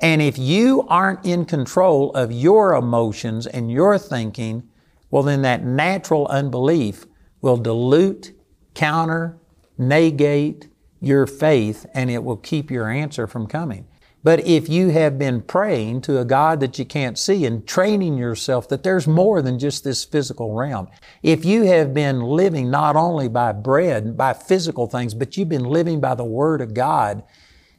And 0.01 0.21
if 0.21 0.37
you 0.37 0.85
aren't 0.89 1.25
in 1.25 1.45
control 1.45 2.11
of 2.13 2.33
your 2.33 2.75
emotions 2.75 3.47
and 3.47 3.71
your 3.71 3.99
thinking, 3.99 4.69
well, 5.11 5.23
then 5.23 5.43
that 5.43 5.65
natural 5.65 6.27
unbelief 6.27 7.07
will 7.41 7.57
dilute, 7.57 8.33
counter, 8.75 9.39
negate 9.79 10.69
your 11.01 11.27
faith, 11.27 11.87
and 11.95 12.11
it 12.11 12.25
will 12.25 12.37
keep 12.37 12.71
your 12.71 12.89
answer 12.89 13.27
from 13.27 13.47
coming. 13.47 13.87
But 14.25 14.47
if 14.47 14.69
you 14.69 14.91
have 14.91 15.19
been 15.19 15.43
praying 15.43 16.03
to 16.03 16.21
a 16.21 16.25
God 16.25 16.61
that 16.61 16.79
you 16.79 16.85
can't 16.85 17.19
see 17.19 17.45
and 17.45 17.67
training 17.67 18.17
yourself 18.17 18.69
that 18.69 18.85
there's 18.85 19.09
more 19.09 19.43
than 19.43 19.59
just 19.59 19.83
this 19.83 20.05
physical 20.05 20.55
realm, 20.55 20.89
if 21.23 21.45
you 21.45 21.65
have 21.65 21.93
been 21.93 22.21
living 22.21 22.71
not 22.71 22.95
only 22.95 23.29
by 23.29 23.53
bread, 23.53 24.17
by 24.17 24.33
physical 24.33 24.87
things, 24.87 25.15
but 25.15 25.37
you've 25.37 25.49
been 25.49 25.65
living 25.65 26.01
by 26.01 26.15
the 26.15 26.25
Word 26.25 26.61
of 26.61 26.73
God, 26.73 27.25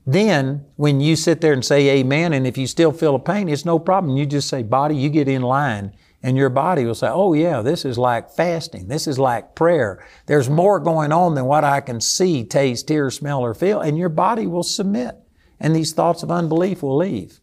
then, 0.06 0.66
when 0.76 1.00
you 1.00 1.16
sit 1.16 1.40
there 1.40 1.54
and 1.54 1.64
say 1.64 1.90
amen, 2.00 2.34
and 2.34 2.46
if 2.46 2.58
you 2.58 2.68
still 2.68 2.92
feel 2.92 3.16
a 3.16 3.20
pain, 3.20 3.48
it's 3.48 3.64
no 3.64 3.80
problem. 3.80 4.18
You 4.18 4.26
just 4.26 4.50
say, 4.50 4.62
body, 4.62 4.98
you 4.98 5.10
get 5.10 5.30
in 5.30 5.42
line. 5.42 5.94
And 6.22 6.38
your 6.38 6.50
body 6.50 6.86
will 6.86 6.96
say, 6.96 7.08
oh 7.10 7.34
yeah, 7.34 7.62
this 7.62 7.84
is 7.84 7.98
like 7.98 8.30
fasting. 8.30 8.88
This 8.88 9.08
is 9.08 9.20
like 9.20 9.56
prayer. 9.56 10.06
There's 10.26 10.50
more 10.50 10.80
going 10.80 11.12
on 11.12 11.36
than 11.36 11.46
what 11.46 11.64
I 11.64 11.82
can 11.82 12.00
see, 12.02 12.44
taste, 12.44 12.90
hear, 12.90 13.10
smell, 13.12 13.42
or 13.42 13.54
feel. 13.54 13.82
And 13.82 13.98
your 13.98 14.10
body 14.10 14.48
will 14.48 14.64
submit. 14.64 15.23
And 15.60 15.76
these 15.76 15.94
thoughts 15.94 16.24
of 16.24 16.32
unbelief 16.32 16.84
will 16.84 16.98
leave. 16.98 17.40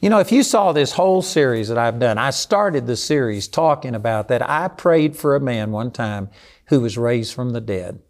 You 0.00 0.08
know, 0.08 0.18
if 0.18 0.32
you 0.32 0.42
saw 0.42 0.72
this 0.72 0.92
whole 0.92 1.20
series 1.20 1.68
that 1.68 1.76
I've 1.76 1.98
done, 1.98 2.16
I 2.16 2.30
started 2.30 2.86
the 2.86 2.96
series 2.96 3.46
talking 3.46 3.94
about 3.94 4.28
that. 4.28 4.48
I 4.48 4.68
prayed 4.68 5.14
for 5.14 5.36
a 5.36 5.40
man 5.40 5.72
one 5.72 5.90
time 5.90 6.30
who 6.66 6.80
was 6.80 6.96
raised 6.96 7.34
from 7.34 7.50
the 7.50 7.60
dead. 7.60 8.00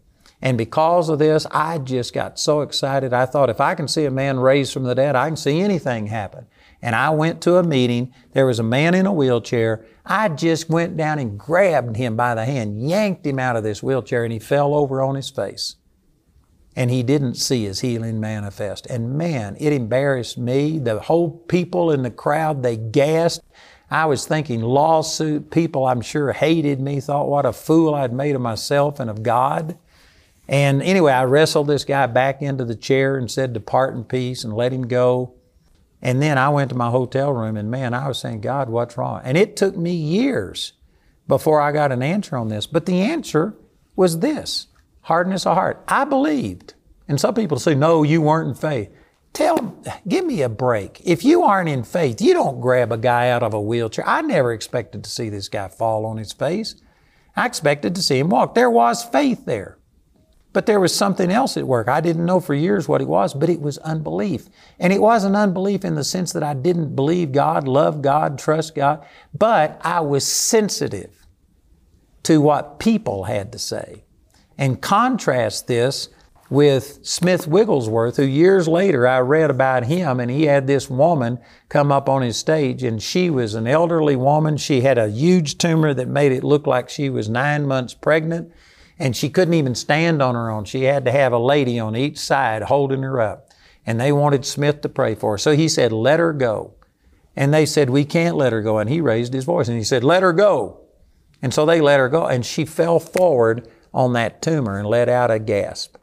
And 0.41 0.57
because 0.57 1.09
of 1.09 1.19
this, 1.19 1.45
I 1.51 1.77
just 1.77 2.13
got 2.13 2.39
so 2.39 2.61
excited. 2.61 3.13
I 3.13 3.25
thought 3.25 3.49
if 3.49 3.61
I 3.61 3.75
can 3.75 3.87
see 3.87 4.05
a 4.05 4.11
man 4.11 4.39
raised 4.39 4.73
from 4.73 4.83
the 4.83 4.95
dead, 4.95 5.15
I 5.15 5.27
can 5.27 5.35
see 5.35 5.59
anything 5.59 6.07
happen. 6.07 6.47
And 6.81 6.95
I 6.95 7.11
went 7.11 7.41
to 7.41 7.57
a 7.57 7.63
meeting. 7.63 8.13
There 8.31 8.47
was 8.47 8.57
a 8.57 8.63
man 8.63 8.95
in 8.95 9.05
a 9.05 9.13
wheelchair. 9.13 9.85
I 10.05 10.29
just 10.29 10.69
went 10.69 10.97
down 10.97 11.19
and 11.19 11.37
grabbed 11.37 11.95
him 11.95 12.15
by 12.15 12.33
the 12.33 12.45
hand, 12.45 12.81
yanked 12.89 13.25
him 13.25 13.37
out 13.37 13.55
of 13.55 13.63
this 13.63 13.83
wheelchair, 13.83 14.23
and 14.23 14.33
he 14.33 14.39
fell 14.39 14.73
over 14.73 15.01
on 15.01 15.15
his 15.15 15.29
face. 15.29 15.75
And 16.75 16.89
he 16.89 17.03
didn't 17.03 17.35
see 17.35 17.65
his 17.65 17.81
healing 17.81 18.19
manifest. 18.19 18.85
And 18.87 19.17
man, 19.17 19.57
it 19.59 19.73
embarrassed 19.73 20.37
me. 20.37 20.79
The 20.79 20.99
whole 20.99 21.29
people 21.29 21.91
in 21.91 22.03
the 22.03 22.11
crowd, 22.11 22.63
they 22.63 22.77
gasped. 22.77 23.45
I 23.89 24.05
was 24.05 24.25
thinking 24.25 24.61
lawsuit. 24.61 25.51
People, 25.51 25.85
I'm 25.85 25.99
sure, 25.99 26.31
hated 26.31 26.79
me, 26.79 27.01
thought 27.01 27.27
what 27.27 27.45
a 27.45 27.51
fool 27.51 27.93
I'd 27.93 28.13
made 28.13 28.35
of 28.35 28.41
myself 28.41 29.01
and 29.01 29.09
of 29.09 29.21
God. 29.21 29.77
And 30.47 30.81
anyway, 30.81 31.11
I 31.11 31.23
wrestled 31.23 31.67
this 31.67 31.83
guy 31.83 32.07
back 32.07 32.41
into 32.41 32.65
the 32.65 32.75
chair 32.75 33.17
and 33.17 33.29
said, 33.29 33.53
Depart 33.53 33.93
in 33.93 34.05
peace 34.05 34.43
and 34.43 34.53
let 34.53 34.71
him 34.71 34.87
go. 34.87 35.33
And 36.01 36.21
then 36.21 36.37
I 36.37 36.49
went 36.49 36.69
to 36.69 36.75
my 36.75 36.89
hotel 36.89 37.31
room 37.31 37.57
and 37.57 37.69
man, 37.69 37.93
I 37.93 38.07
was 38.07 38.19
saying, 38.19 38.41
God, 38.41 38.69
what's 38.69 38.97
wrong? 38.97 39.21
And 39.23 39.37
it 39.37 39.55
took 39.55 39.77
me 39.77 39.93
years 39.93 40.73
before 41.27 41.61
I 41.61 41.71
got 41.71 41.91
an 41.91 42.01
answer 42.01 42.35
on 42.35 42.47
this. 42.47 42.65
But 42.65 42.85
the 42.85 43.01
answer 43.01 43.55
was 43.95 44.19
this 44.19 44.67
hardness 45.01 45.45
of 45.45 45.55
heart. 45.55 45.83
I 45.87 46.05
believed. 46.05 46.73
And 47.07 47.19
some 47.19 47.33
people 47.33 47.59
say, 47.59 47.75
No, 47.75 48.03
you 48.03 48.21
weren't 48.21 48.49
in 48.49 48.55
faith. 48.55 48.89
Tell, 49.33 49.77
give 50.07 50.25
me 50.25 50.41
a 50.41 50.49
break. 50.49 51.01
If 51.05 51.23
you 51.23 51.43
aren't 51.43 51.69
in 51.69 51.83
faith, 51.83 52.21
you 52.21 52.33
don't 52.33 52.59
grab 52.59 52.91
a 52.91 52.97
guy 52.97 53.29
out 53.29 53.43
of 53.43 53.53
a 53.53 53.61
wheelchair. 53.61 54.07
I 54.07 54.21
never 54.21 54.51
expected 54.51 55.05
to 55.05 55.09
see 55.09 55.29
this 55.29 55.47
guy 55.47 55.69
fall 55.69 56.05
on 56.05 56.17
his 56.17 56.33
face. 56.33 56.75
I 57.35 57.45
expected 57.45 57.95
to 57.95 58.01
see 58.01 58.19
him 58.19 58.29
walk. 58.29 58.55
There 58.55 58.69
was 58.69 59.03
faith 59.03 59.45
there. 59.45 59.77
But 60.53 60.65
there 60.65 60.81
was 60.81 60.93
something 60.93 61.31
else 61.31 61.55
at 61.55 61.65
work. 61.65 61.87
I 61.87 62.01
didn't 62.01 62.25
know 62.25 62.41
for 62.41 62.53
years 62.53 62.87
what 62.87 63.01
it 63.01 63.07
was, 63.07 63.33
but 63.33 63.49
it 63.49 63.61
was 63.61 63.77
unbelief. 63.79 64.49
And 64.79 64.91
it 64.91 65.01
wasn't 65.01 65.37
unbelief 65.37 65.85
in 65.85 65.95
the 65.95 66.03
sense 66.03 66.33
that 66.33 66.43
I 66.43 66.53
didn't 66.53 66.93
believe 66.93 67.31
God, 67.31 67.69
love 67.69 68.01
God, 68.01 68.37
trust 68.37 68.75
God, 68.75 69.05
but 69.33 69.79
I 69.81 70.01
was 70.01 70.27
sensitive 70.27 71.25
to 72.23 72.41
what 72.41 72.79
people 72.79 73.23
had 73.23 73.53
to 73.53 73.59
say. 73.59 74.03
And 74.61 74.79
contrast 74.79 75.65
this 75.65 76.09
with 76.51 76.99
Smith 77.01 77.47
Wigglesworth, 77.47 78.17
who 78.17 78.23
years 78.23 78.67
later 78.67 79.07
I 79.07 79.19
read 79.21 79.49
about 79.49 79.85
him, 79.85 80.19
and 80.19 80.29
he 80.29 80.43
had 80.43 80.67
this 80.67 80.87
woman 80.87 81.39
come 81.67 81.91
up 81.91 82.07
on 82.07 82.21
his 82.21 82.37
stage, 82.37 82.83
and 82.83 83.01
she 83.01 83.31
was 83.31 83.55
an 83.55 83.65
elderly 83.65 84.15
woman. 84.15 84.57
She 84.57 84.81
had 84.81 84.99
a 84.99 85.09
huge 85.09 85.57
tumor 85.57 85.95
that 85.95 86.07
made 86.07 86.31
it 86.31 86.43
look 86.43 86.67
like 86.67 86.89
she 86.89 87.09
was 87.09 87.27
nine 87.27 87.65
months 87.65 87.95
pregnant 87.95 88.53
and 88.99 89.15
she 89.15 89.29
couldn't 89.29 89.55
even 89.55 89.73
stand 89.73 90.21
on 90.21 90.35
her 90.35 90.51
own. 90.51 90.63
She 90.65 90.83
had 90.83 91.05
to 91.05 91.11
have 91.11 91.33
a 91.33 91.39
lady 91.39 91.79
on 91.79 91.95
each 91.95 92.19
side 92.19 92.61
holding 92.61 93.01
her 93.01 93.19
up. 93.19 93.49
And 93.83 93.99
they 93.99 94.11
wanted 94.11 94.45
Smith 94.45 94.81
to 94.81 94.89
pray 94.89 95.15
for 95.15 95.31
her. 95.31 95.37
So 95.39 95.55
he 95.55 95.67
said, 95.67 95.91
Let 95.91 96.19
her 96.19 96.33
go. 96.33 96.75
And 97.35 97.51
they 97.51 97.65
said, 97.65 97.89
We 97.89 98.05
can't 98.05 98.37
let 98.37 98.53
her 98.53 98.61
go. 98.61 98.77
And 98.77 98.91
he 98.91 99.01
raised 99.01 99.33
his 99.33 99.43
voice 99.43 99.67
and 99.67 99.77
he 99.77 99.83
said, 99.83 100.03
Let 100.03 100.21
her 100.21 100.33
go. 100.33 100.81
And 101.41 101.51
so 101.51 101.65
they 101.65 101.81
let 101.81 101.99
her 101.99 102.09
go. 102.09 102.27
And 102.27 102.45
she 102.45 102.63
fell 102.63 102.99
forward 102.99 103.67
on 103.93 104.13
that 104.13 104.41
tumor 104.41 104.77
and 104.77 104.87
let 104.87 105.09
out 105.09 105.31
a 105.31 105.39
gasp. 105.39 105.97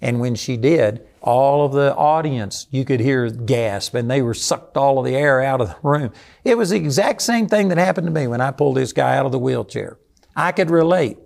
And 0.00 0.20
when 0.20 0.34
she 0.34 0.56
did, 0.56 1.06
All 1.26 1.64
of 1.66 1.72
the 1.72 1.92
audience, 1.96 2.68
you 2.70 2.84
could 2.84 3.00
hear 3.00 3.28
gasp, 3.28 3.94
and 3.94 4.08
they 4.08 4.22
were 4.22 4.32
sucked 4.32 4.76
all 4.76 5.00
of 5.00 5.04
the 5.04 5.16
air 5.16 5.42
out 5.42 5.60
of 5.60 5.70
the 5.70 5.76
room. 5.82 6.12
It 6.44 6.56
was 6.56 6.70
the 6.70 6.76
exact 6.76 7.20
same 7.20 7.48
thing 7.48 7.66
that 7.68 7.78
happened 7.78 8.06
to 8.06 8.12
me 8.12 8.28
when 8.28 8.40
I 8.40 8.52
pulled 8.52 8.76
this 8.76 8.92
guy 8.92 9.16
out 9.16 9.26
of 9.26 9.32
the 9.32 9.38
wheelchair. 9.38 9.98
I 10.36 10.52
could 10.52 10.70
relate. 10.70 11.18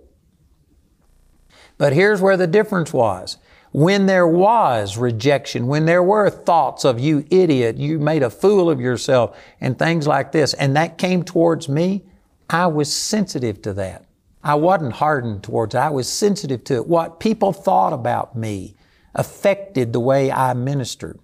But 1.77 1.93
here's 1.93 2.19
where 2.19 2.35
the 2.35 2.47
difference 2.47 2.91
was. 2.91 3.37
When 3.73 4.07
there 4.07 4.27
was 4.27 4.97
rejection, 4.97 5.67
when 5.67 5.85
there 5.85 6.01
were 6.01 6.31
thoughts 6.31 6.83
of 6.83 6.99
you 6.99 7.25
idiot, 7.29 7.77
you 7.77 7.99
made 7.99 8.23
a 8.23 8.31
fool 8.31 8.71
of 8.71 8.81
yourself, 8.81 9.37
and 9.59 9.77
things 9.77 10.07
like 10.07 10.31
this, 10.31 10.55
and 10.55 10.75
that 10.75 10.97
came 10.97 11.23
towards 11.23 11.69
me, 11.69 12.03
I 12.49 12.65
was 12.67 12.91
sensitive 12.91 13.61
to 13.61 13.73
that. 13.75 14.05
I 14.43 14.55
wasn't 14.55 14.93
hardened 14.93 15.43
towards 15.43 15.75
it. 15.75 15.79
I 15.79 15.89
was 15.89 16.09
sensitive 16.09 16.63
to 16.65 16.75
it. 16.75 16.87
What 16.87 17.19
people 17.19 17.53
thought 17.53 17.93
about 17.93 18.35
me 18.35 18.75
affected 19.13 19.93
the 19.93 19.99
way 19.99 20.31
I 20.31 20.53
ministered. 20.53 21.19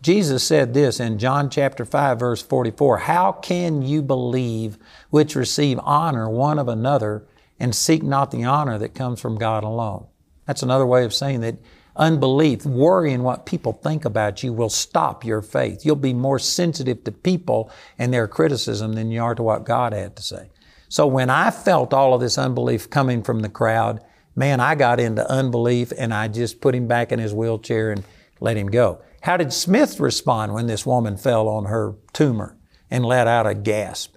Jesus 0.00 0.44
said 0.44 0.74
this 0.74 1.00
in 1.00 1.18
John 1.18 1.50
chapter 1.50 1.84
5 1.84 2.18
verse 2.18 2.42
44, 2.42 2.98
How 2.98 3.32
can 3.32 3.82
you 3.82 4.02
believe 4.02 4.78
which 5.10 5.34
receive 5.34 5.80
honor 5.82 6.28
one 6.28 6.58
of 6.58 6.68
another 6.68 7.26
and 7.58 7.74
seek 7.74 8.02
not 8.02 8.30
the 8.30 8.44
honor 8.44 8.78
that 8.78 8.94
comes 8.94 9.20
from 9.20 9.38
God 9.38 9.64
alone? 9.64 10.06
That's 10.46 10.62
another 10.62 10.86
way 10.86 11.04
of 11.04 11.12
saying 11.12 11.40
that 11.40 11.56
unbelief, 11.96 12.64
worrying 12.64 13.24
what 13.24 13.44
people 13.44 13.72
think 13.72 14.04
about 14.04 14.42
you 14.44 14.52
will 14.52 14.70
stop 14.70 15.24
your 15.24 15.42
faith. 15.42 15.84
You'll 15.84 15.96
be 15.96 16.14
more 16.14 16.38
sensitive 16.38 17.02
to 17.04 17.12
people 17.12 17.70
and 17.98 18.14
their 18.14 18.28
criticism 18.28 18.92
than 18.92 19.10
you 19.10 19.22
are 19.22 19.34
to 19.34 19.42
what 19.42 19.64
God 19.64 19.92
had 19.92 20.14
to 20.16 20.22
say. 20.22 20.48
So 20.88 21.06
when 21.06 21.30
I 21.30 21.50
felt 21.50 21.92
all 21.92 22.14
of 22.14 22.20
this 22.20 22.38
unbelief 22.38 22.88
coming 22.88 23.22
from 23.22 23.40
the 23.40 23.48
crowd, 23.48 24.02
man, 24.34 24.60
I 24.60 24.74
got 24.74 25.00
into 25.00 25.30
unbelief 25.30 25.92
and 25.96 26.14
I 26.14 26.28
just 26.28 26.60
put 26.60 26.74
him 26.74 26.86
back 26.86 27.12
in 27.12 27.18
his 27.18 27.34
wheelchair 27.34 27.92
and 27.92 28.04
let 28.40 28.56
him 28.56 28.68
go. 28.68 29.02
How 29.22 29.36
did 29.36 29.52
Smith 29.52 30.00
respond 30.00 30.54
when 30.54 30.66
this 30.66 30.86
woman 30.86 31.16
fell 31.16 31.48
on 31.48 31.66
her 31.66 31.96
tumor 32.12 32.56
and 32.90 33.04
let 33.04 33.26
out 33.26 33.46
a 33.46 33.54
gasp? 33.54 34.16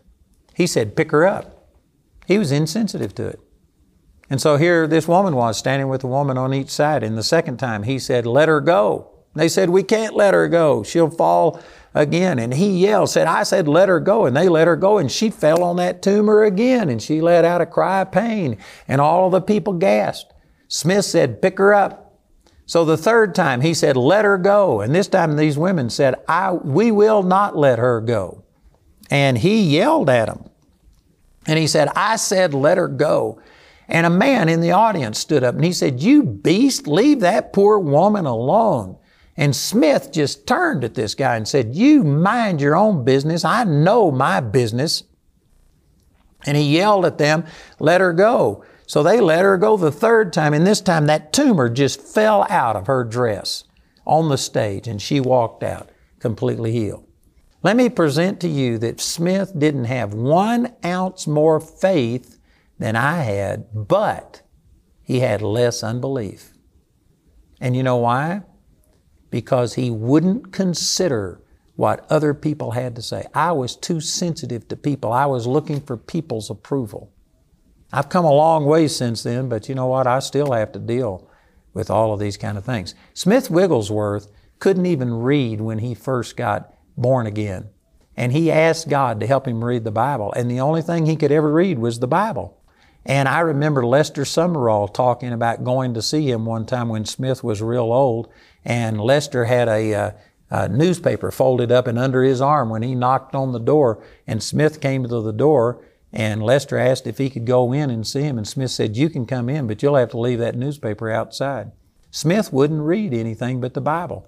He 0.54 0.68
said, 0.68 0.96
Pick 0.96 1.12
her 1.12 1.26
up. 1.26 1.68
He 2.26 2.38
was 2.38 2.52
insensitive 2.52 3.14
to 3.16 3.28
it. 3.28 3.40
And 4.30 4.40
so 4.40 4.56
here 4.56 4.88
this 4.88 5.08
woman 5.08 5.36
was 5.36 5.58
standing 5.58 5.90
with 5.90 6.04
a 6.04 6.08
woman 6.08 6.38
on 6.38 6.54
each 6.54 6.70
side. 6.70 7.04
And 7.04 7.18
the 7.18 7.24
second 7.24 7.58
time 7.58 7.84
he 7.84 8.00
said, 8.00 8.26
Let 8.26 8.48
her 8.48 8.62
go. 8.62 9.12
They 9.36 9.50
said, 9.50 9.70
We 9.70 9.84
can't 9.84 10.16
let 10.16 10.34
her 10.34 10.48
go. 10.48 10.84
She'll 10.84 11.10
fall 11.10 11.62
again. 11.94 12.40
And 12.40 12.54
he 12.54 12.80
yelled, 12.80 13.10
said, 13.10 13.28
I 13.28 13.44
said, 13.44 13.68
let 13.68 13.90
her 13.90 14.00
go. 14.00 14.26
And 14.26 14.36
they 14.36 14.50
let 14.50 14.68
her 14.68 14.76
go. 14.76 14.98
And 14.98 15.12
she 15.12 15.30
fell 15.30 15.64
on 15.64 15.78
that 15.78 16.02
tumor 16.02 16.44
again. 16.44 16.90
And 16.90 17.02
she 17.02 17.22
let 17.22 17.46
out 17.46 17.62
a 17.62 17.66
cry 17.66 18.02
of 18.02 18.12
pain. 18.12 18.58
And 18.88 19.02
all 19.02 19.30
the 19.30 19.42
people 19.42 19.74
gasped. 19.74 20.34
Smith 20.68 21.06
said, 21.06 21.42
pick 21.42 21.58
her 21.58 21.74
up. 21.74 22.20
So 22.66 22.86
the 22.86 22.98
third 22.98 23.36
time 23.36 23.62
he 23.62 23.74
said, 23.74 23.98
let 23.98 24.24
her 24.24 24.38
go. 24.38 24.80
And 24.80 24.96
this 24.96 25.08
time 25.08 25.36
these 25.36 25.58
women 25.58 25.90
said, 25.90 26.16
I, 26.28 26.54
we 26.54 26.92
will 26.92 27.24
not 27.24 27.58
let 27.58 27.80
her 27.80 28.00
go. 28.00 28.44
And 29.10 29.38
he 29.38 29.62
yelled 29.62 30.10
at 30.10 30.28
them. 30.28 30.50
And 31.46 31.60
he 31.60 31.68
said, 31.68 31.90
I 31.96 32.16
said, 32.16 32.54
let 32.54 32.78
her 32.78 32.88
go. 32.88 33.42
And 33.92 34.06
a 34.06 34.10
man 34.10 34.48
in 34.48 34.62
the 34.62 34.72
audience 34.72 35.20
stood 35.20 35.44
up 35.44 35.54
and 35.54 35.66
he 35.66 35.74
said, 35.74 36.02
You 36.02 36.24
beast, 36.24 36.88
leave 36.88 37.20
that 37.20 37.52
poor 37.52 37.78
woman 37.78 38.26
alone. 38.26 38.98
And 39.38 39.56
Smith 39.56 40.12
just 40.12 40.46
turned 40.46 40.84
at 40.84 40.96
this 40.96 41.16
guy 41.16 41.36
and 41.36 41.48
said, 41.48 41.76
You 41.76 42.04
mind 42.04 42.62
your 42.62 42.76
own 42.76 43.04
business. 43.06 43.46
I 43.46 43.64
know 43.64 44.12
my 44.12 44.40
business. 44.40 45.04
And 46.46 46.58
he 46.58 46.78
yelled 46.78 47.06
at 47.06 47.18
them, 47.18 47.46
Let 47.80 48.02
her 48.02 48.14
go. 48.14 48.64
So 48.86 49.04
they 49.04 49.22
let 49.22 49.46
her 49.46 49.58
go 49.58 49.78
the 49.78 49.92
third 49.92 50.34
time, 50.34 50.54
and 50.54 50.68
this 50.68 50.82
time 50.82 51.06
that 51.06 51.32
tumor 51.32 51.70
just 51.70 52.02
fell 52.02 52.46
out 52.50 52.76
of 52.76 52.88
her 52.88 53.06
dress 53.06 53.64
on 54.06 54.28
the 54.28 54.38
stage, 54.38 54.88
and 54.88 55.02
she 55.02 55.22
walked 55.22 55.64
out 55.64 55.90
completely 56.20 56.74
healed. 56.74 57.08
Let 57.64 57.78
me 57.78 57.90
present 57.90 58.42
to 58.42 58.50
you 58.50 58.78
that 58.80 59.00
Smith 59.00 59.58
didn't 59.58 59.86
have 59.86 60.14
one 60.14 60.74
ounce 60.84 61.26
more 61.26 61.60
faith 61.60 62.38
than 62.80 62.96
I 62.96 63.22
had, 63.22 63.68
but 63.74 64.42
he 65.04 65.20
had 65.20 65.42
less 65.42 65.84
unbelief. 65.84 66.52
And 67.62 67.76
you 67.76 67.84
know 67.84 67.98
why? 67.98 68.42
Because 69.32 69.74
he 69.74 69.90
wouldn't 69.90 70.54
consider 70.54 71.42
what 71.76 72.06
other 72.12 72.34
people 72.36 72.72
had 72.72 72.96
to 72.96 73.02
say. 73.02 73.26
I 73.34 73.54
was 73.54 73.76
too 73.76 74.00
sensitive 74.00 74.68
to 74.68 74.76
people. 74.76 75.12
I 75.12 75.26
was 75.26 75.48
looking 75.48 75.82
for 75.82 75.98
people's 75.98 76.52
approval. 76.52 77.12
I've 77.92 78.10
come 78.10 78.26
a 78.26 78.34
long 78.34 78.66
way 78.66 78.88
since 78.88 79.24
then, 79.24 79.50
but 79.50 79.68
you 79.68 79.74
know 79.74 79.88
what? 79.88 80.06
I 80.06 80.20
still 80.20 80.52
have 80.52 80.72
to 80.74 80.80
deal 80.80 81.28
with 81.74 81.90
all 81.90 82.14
of 82.14 82.20
these 82.20 82.38
kind 82.38 82.58
of 82.58 82.66
things. 82.66 82.94
Smith 83.14 83.50
Wigglesworth 83.50 84.28
couldn't 84.60 84.86
even 84.86 85.14
read 85.14 85.60
when 85.60 85.80
he 85.80 85.96
first 85.96 86.38
got 86.38 86.74
born 86.96 87.26
again. 87.26 87.70
And 88.16 88.32
he 88.34 88.52
asked 88.52 88.90
God 88.90 89.20
to 89.20 89.28
help 89.28 89.48
him 89.48 89.64
read 89.64 89.84
the 89.84 89.92
Bible. 89.92 90.32
And 90.34 90.52
the 90.52 90.60
only 90.60 90.82
thing 90.82 91.06
he 91.06 91.16
could 91.16 91.32
ever 91.32 91.52
read 91.52 91.80
was 91.80 92.00
the 92.00 92.08
Bible. 92.08 92.62
And 93.06 93.28
I 93.28 93.40
remember 93.40 93.86
Lester 93.86 94.24
Sumrall 94.24 94.94
talking 94.94 95.34
about 95.34 95.64
going 95.64 95.96
to 95.96 96.02
see 96.02 96.30
him 96.30 96.46
one 96.46 96.66
time 96.66 96.90
when 96.90 97.06
Smith 97.06 97.44
was 97.44 97.62
real 97.62 97.92
old. 97.92 98.32
And 98.64 99.00
Lester 99.02 99.46
had 99.46 99.68
a, 99.68 99.94
uh, 99.94 100.12
a 100.50 100.70
newspaper 100.70 101.32
folded 101.32 101.72
up 101.72 101.88
and 101.88 101.98
under 101.98 102.24
his 102.24 102.42
arm 102.42 102.70
when 102.70 102.84
he 102.84 102.96
knocked 102.96 103.36
on 103.36 103.52
the 103.52 103.60
door. 103.60 104.04
And 104.28 104.42
Smith 104.42 104.82
came 104.82 105.04
to 105.04 105.22
the 105.22 105.34
door 105.34 105.84
and 106.14 106.44
Lester 106.44 106.78
asked 106.78 107.08
if 107.08 107.18
he 107.18 107.30
could 107.30 107.46
go 107.46 107.72
in 107.72 107.90
and 107.90 108.06
see 108.06 108.22
him. 108.22 108.38
And 108.38 108.48
Smith 108.48 108.72
said, 108.72 108.98
You 108.98 109.10
can 109.10 109.26
come 109.26 109.50
in, 109.50 109.68
but 109.68 109.82
you'll 109.82 109.96
have 109.96 110.12
to 110.12 110.20
leave 110.20 110.40
that 110.40 110.56
newspaper 110.56 111.10
outside. 111.10 111.72
Smith 112.12 112.52
wouldn't 112.52 112.82
read 112.82 113.14
anything 113.14 113.62
but 113.62 113.74
the 113.74 113.82
Bible. 113.82 114.28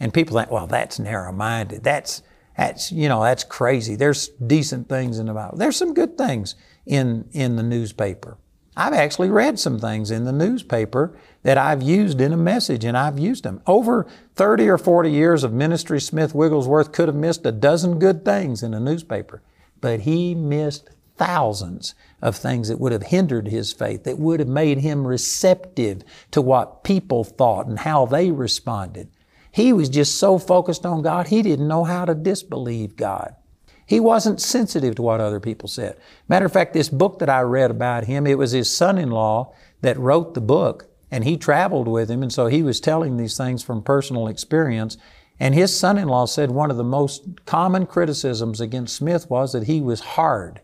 And 0.00 0.12
people 0.12 0.36
think, 0.36 0.50
well, 0.50 0.66
that's 0.66 0.98
narrow 0.98 1.30
minded. 1.30 1.84
That's, 1.84 2.22
that's, 2.56 2.90
you 2.90 3.08
know, 3.08 3.22
that's 3.22 3.44
crazy. 3.44 3.94
There's 3.94 4.28
decent 4.28 4.88
things 4.88 5.20
in 5.20 5.26
the 5.26 5.32
Bible. 5.32 5.56
There's 5.56 5.76
some 5.76 5.94
good 5.94 6.18
things 6.18 6.56
in, 6.84 7.28
in 7.30 7.54
the 7.54 7.62
newspaper. 7.62 8.36
I've 8.74 8.94
actually 8.94 9.28
read 9.28 9.58
some 9.58 9.78
things 9.78 10.10
in 10.10 10.24
the 10.24 10.32
newspaper 10.32 11.14
that 11.42 11.58
I've 11.58 11.82
used 11.82 12.20
in 12.20 12.32
a 12.32 12.38
message, 12.38 12.84
and 12.84 12.96
I've 12.96 13.18
used 13.18 13.44
them. 13.44 13.60
Over 13.66 14.06
30 14.34 14.68
or 14.68 14.78
40 14.78 15.10
years 15.10 15.44
of 15.44 15.52
ministry, 15.52 16.00
Smith 16.00 16.34
Wigglesworth 16.34 16.90
could 16.90 17.08
have 17.08 17.16
missed 17.16 17.44
a 17.44 17.52
dozen 17.52 17.98
good 17.98 18.24
things 18.24 18.62
in 18.62 18.72
a 18.72 18.80
newspaper, 18.80 19.42
but 19.80 20.00
he 20.00 20.34
missed 20.34 20.88
thousands 21.16 21.94
of 22.22 22.34
things 22.34 22.68
that 22.68 22.80
would 22.80 22.92
have 22.92 23.02
hindered 23.02 23.48
his 23.48 23.74
faith, 23.74 24.04
that 24.04 24.18
would 24.18 24.40
have 24.40 24.48
made 24.48 24.78
him 24.78 25.06
receptive 25.06 26.02
to 26.30 26.40
what 26.40 26.82
people 26.82 27.24
thought 27.24 27.66
and 27.66 27.80
how 27.80 28.06
they 28.06 28.30
responded. 28.30 29.08
He 29.50 29.74
was 29.74 29.90
just 29.90 30.18
so 30.18 30.38
focused 30.38 30.86
on 30.86 31.02
God, 31.02 31.26
he 31.26 31.42
didn't 31.42 31.68
know 31.68 31.84
how 31.84 32.06
to 32.06 32.14
disbelieve 32.14 32.96
God. 32.96 33.34
He 33.92 34.00
wasn't 34.00 34.40
sensitive 34.40 34.94
to 34.94 35.02
what 35.02 35.20
other 35.20 35.38
people 35.38 35.68
said. 35.68 35.98
Matter 36.26 36.46
of 36.46 36.52
fact, 36.54 36.72
this 36.72 36.88
book 36.88 37.18
that 37.18 37.28
I 37.28 37.42
read 37.42 37.70
about 37.70 38.04
him, 38.04 38.26
it 38.26 38.38
was 38.38 38.52
his 38.52 38.74
son-in-law 38.74 39.54
that 39.82 39.98
wrote 39.98 40.32
the 40.32 40.40
book, 40.40 40.86
and 41.10 41.24
he 41.24 41.36
traveled 41.36 41.86
with 41.86 42.10
him, 42.10 42.22
and 42.22 42.32
so 42.32 42.46
he 42.46 42.62
was 42.62 42.80
telling 42.80 43.18
these 43.18 43.36
things 43.36 43.62
from 43.62 43.82
personal 43.82 44.28
experience. 44.28 44.96
And 45.38 45.54
his 45.54 45.78
son-in-law 45.78 46.24
said 46.24 46.50
one 46.50 46.70
of 46.70 46.78
the 46.78 46.82
most 46.84 47.44
common 47.44 47.84
criticisms 47.84 48.62
against 48.62 48.96
Smith 48.96 49.28
was 49.28 49.52
that 49.52 49.64
he 49.64 49.82
was 49.82 50.00
hard. 50.00 50.62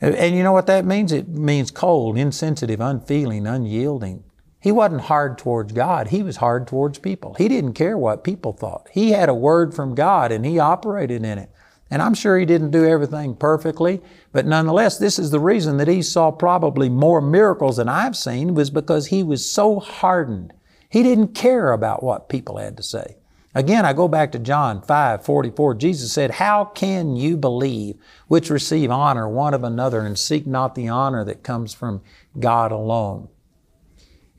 And 0.00 0.34
you 0.34 0.42
know 0.42 0.50
what 0.50 0.66
that 0.66 0.84
means? 0.84 1.12
It 1.12 1.28
means 1.28 1.70
cold, 1.70 2.18
insensitive, 2.18 2.80
unfeeling, 2.80 3.46
unyielding. 3.46 4.24
He 4.64 4.72
wasn't 4.72 5.02
hard 5.02 5.36
towards 5.36 5.74
God. 5.74 6.08
He 6.08 6.22
was 6.22 6.36
hard 6.38 6.66
towards 6.66 6.98
people. 6.98 7.34
He 7.34 7.48
didn't 7.48 7.74
care 7.74 7.98
what 7.98 8.24
people 8.24 8.54
thought. 8.54 8.88
He 8.90 9.10
had 9.10 9.28
a 9.28 9.34
word 9.34 9.74
from 9.74 9.94
God 9.94 10.32
and 10.32 10.46
he 10.46 10.58
operated 10.58 11.22
in 11.22 11.36
it. 11.36 11.50
And 11.90 12.00
I'm 12.00 12.14
sure 12.14 12.38
he 12.38 12.46
didn't 12.46 12.70
do 12.70 12.86
everything 12.86 13.36
perfectly, 13.36 14.00
but 14.32 14.46
nonetheless, 14.46 14.96
this 14.96 15.18
is 15.18 15.30
the 15.30 15.38
reason 15.38 15.76
that 15.76 15.88
he 15.88 16.00
saw 16.00 16.30
probably 16.30 16.88
more 16.88 17.20
miracles 17.20 17.76
than 17.76 17.90
I've 17.90 18.16
seen 18.16 18.54
was 18.54 18.70
because 18.70 19.08
he 19.08 19.22
was 19.22 19.46
so 19.46 19.80
hardened. 19.80 20.54
He 20.88 21.02
didn't 21.02 21.34
care 21.34 21.70
about 21.70 22.02
what 22.02 22.30
people 22.30 22.56
had 22.56 22.78
to 22.78 22.82
say. 22.82 23.16
Again, 23.54 23.84
I 23.84 23.92
go 23.92 24.08
back 24.08 24.32
to 24.32 24.38
John 24.38 24.80
5, 24.80 25.22
44. 25.22 25.74
Jesus 25.74 26.10
said, 26.10 26.30
How 26.30 26.64
can 26.64 27.16
you 27.16 27.36
believe 27.36 27.96
which 28.28 28.48
receive 28.48 28.90
honor 28.90 29.28
one 29.28 29.52
of 29.52 29.62
another 29.62 30.00
and 30.00 30.18
seek 30.18 30.46
not 30.46 30.74
the 30.74 30.88
honor 30.88 31.22
that 31.22 31.42
comes 31.42 31.74
from 31.74 32.00
God 32.40 32.72
alone? 32.72 33.28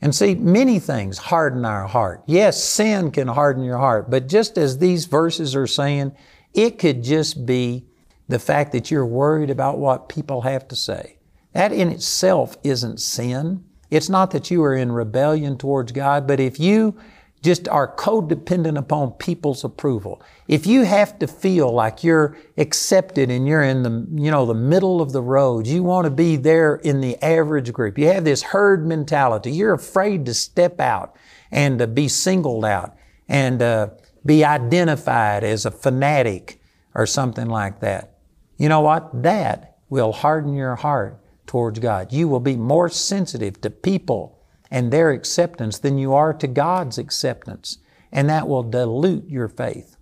And 0.06 0.13
see, 0.13 0.36
many 0.36 0.78
things 0.78 1.18
harden 1.18 1.65
our 1.65 1.88
heart. 1.88 2.22
Yes, 2.28 2.63
sin 2.63 3.10
can 3.10 3.28
harden 3.28 3.63
your 3.63 3.80
heart, 3.80 4.08
but 4.08 4.28
just 4.28 4.56
as 4.56 4.78
these 4.78 5.06
verses 5.06 5.56
are 5.56 5.65
saying, 5.65 6.15
it 6.54 6.78
could 6.78 7.04
just 7.04 7.48
be 7.48 7.88
the 8.28 8.38
fact 8.38 8.72
that 8.74 8.91
you're 8.91 9.04
worried 9.04 9.50
about 9.50 9.80
what 9.80 10.08
people 10.08 10.41
have 10.41 10.68
to 10.68 10.76
say. 10.76 11.18
That 11.54 11.72
in 11.72 11.89
itself 11.89 12.56
isn't 12.63 13.02
sin. 13.02 13.65
It's 13.89 14.08
not 14.08 14.30
that 14.30 14.52
you 14.52 14.63
are 14.63 14.76
in 14.76 14.91
rebellion 14.91 15.58
towards 15.58 15.91
God, 15.91 16.28
but 16.28 16.39
if 16.39 16.60
you 16.60 16.96
just 17.45 17.69
are 17.69 17.95
codependent 17.95 18.77
upon 18.77 19.12
people's 19.12 19.63
approval. 19.63 20.21
If 20.47 20.65
you 20.65 20.84
have 20.84 21.19
to 21.19 21.27
feel 21.27 21.71
like 21.71 22.03
you're 22.03 22.36
accepted 22.58 23.29
and 23.29 23.47
you're 23.47 23.62
in 23.62 23.84
the, 23.84 24.08
you 24.21 24.31
know, 24.31 24.45
the 24.45 24.55
middle 24.55 24.99
of 24.99 25.12
the 25.12 25.21
road, 25.21 25.67
you 25.67 25.84
want 25.84 26.05
to 26.05 26.12
be 26.12 26.36
there 26.36 26.75
in 26.75 27.01
the 27.01 27.23
average 27.23 27.71
group. 27.71 27.97
You 27.97 28.08
have 28.08 28.25
this 28.25 28.41
herd 28.41 28.86
mentality. 28.88 29.51
You're 29.51 29.73
afraid 29.73 30.25
to 30.25 30.34
step 30.34 30.79
out 30.79 31.15
and 31.51 31.79
to 31.79 31.88
be 31.88 32.08
singled 32.08 32.65
out 32.65 32.97
and 33.29 33.62
uh, 33.62 33.89
be 34.25 34.43
identified 34.43 35.43
as 35.43 35.65
a 35.65 35.71
fanatic 35.71 36.60
or 36.95 37.05
something 37.05 37.47
like 37.47 37.79
that. 37.81 38.17
You 38.58 38.69
know 38.69 38.81
what? 38.81 39.23
That 39.23 39.77
will 39.89 40.12
harden 40.12 40.55
your 40.55 40.75
heart 40.75 41.21
towards 41.45 41.77
God. 41.77 42.12
You 42.12 42.27
will 42.27 42.39
be 42.39 42.55
more 42.55 42.89
sensitive 42.89 43.62
to 43.62 43.69
people 43.69 44.35
and 44.75 44.91
their 44.91 45.11
acceptance 45.11 45.79
than 45.79 45.97
you 45.97 46.13
are 46.13 46.33
to 46.33 46.47
God's 46.47 46.97
acceptance. 46.97 47.77
And 48.11 48.29
that 48.29 48.49
will 48.49 48.61
dilute 48.61 49.29
your 49.29 49.47
faith. 49.47 49.95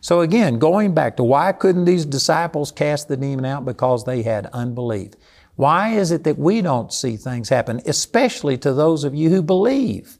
So 0.00 0.20
again, 0.20 0.60
going 0.60 0.94
back 0.94 1.16
to 1.16 1.24
why 1.24 1.50
couldn't 1.50 1.86
these 1.86 2.06
disciples 2.06 2.70
cast 2.70 3.08
the 3.08 3.16
demon 3.16 3.44
out? 3.44 3.64
Because 3.64 4.04
they 4.04 4.22
had 4.22 4.46
unbelief. 4.52 5.14
Why 5.56 5.94
is 5.94 6.12
it 6.12 6.22
that 6.22 6.38
we 6.38 6.62
don't 6.62 6.92
see 6.92 7.16
things 7.16 7.48
happen, 7.48 7.80
especially 7.84 8.56
to 8.58 8.72
those 8.72 9.02
of 9.02 9.12
you 9.12 9.28
who 9.28 9.42
believe 9.42 10.18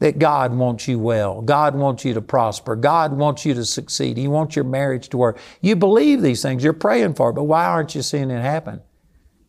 that 0.00 0.18
God 0.18 0.52
wants 0.52 0.88
you 0.88 0.98
well, 0.98 1.40
God 1.40 1.76
wants 1.76 2.04
you 2.04 2.14
to 2.14 2.20
prosper, 2.20 2.74
God 2.74 3.12
wants 3.12 3.46
you 3.46 3.54
to 3.54 3.64
succeed, 3.64 4.16
He 4.16 4.26
wants 4.26 4.56
your 4.56 4.64
marriage 4.64 5.08
to 5.10 5.16
work. 5.16 5.38
You 5.60 5.76
believe 5.76 6.20
these 6.20 6.42
things, 6.42 6.64
you're 6.64 6.72
praying 6.72 7.14
for 7.14 7.30
it, 7.30 7.34
but 7.34 7.44
why 7.44 7.64
aren't 7.64 7.94
you 7.94 8.02
seeing 8.02 8.30
it 8.32 8.42
happen? 8.42 8.80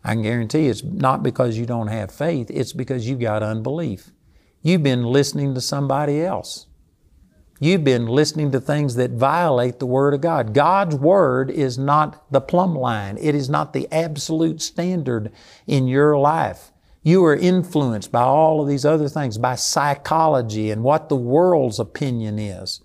I 0.03 0.13
can 0.13 0.23
guarantee 0.23 0.67
it's 0.67 0.83
not 0.83 1.23
because 1.23 1.57
you 1.57 1.65
don't 1.65 1.87
have 1.87 2.11
faith, 2.11 2.49
it's 2.49 2.73
because 2.73 3.07
you've 3.07 3.19
got 3.19 3.43
unbelief. 3.43 4.11
You've 4.61 4.83
been 4.83 5.03
listening 5.03 5.53
to 5.55 5.61
somebody 5.61 6.21
else. 6.21 6.67
You've 7.59 7.83
been 7.83 8.07
listening 8.07 8.51
to 8.53 8.59
things 8.59 8.95
that 8.95 9.11
violate 9.11 9.77
the 9.77 9.85
Word 9.85 10.15
of 10.15 10.21
God. 10.21 10.53
God's 10.55 10.95
Word 10.95 11.51
is 11.51 11.77
not 11.77 12.31
the 12.31 12.41
plumb 12.41 12.73
line. 12.75 13.19
It 13.19 13.35
is 13.35 13.49
not 13.49 13.73
the 13.73 13.87
absolute 13.91 14.63
standard 14.63 15.31
in 15.67 15.87
your 15.87 16.17
life. 16.17 16.71
You 17.03 17.23
are 17.25 17.35
influenced 17.35 18.11
by 18.11 18.23
all 18.23 18.61
of 18.61 18.67
these 18.67 18.85
other 18.85 19.07
things, 19.07 19.37
by 19.37 19.55
psychology 19.55 20.71
and 20.71 20.83
what 20.83 21.09
the 21.09 21.15
world's 21.15 21.79
opinion 21.79 22.39
is. 22.39 22.81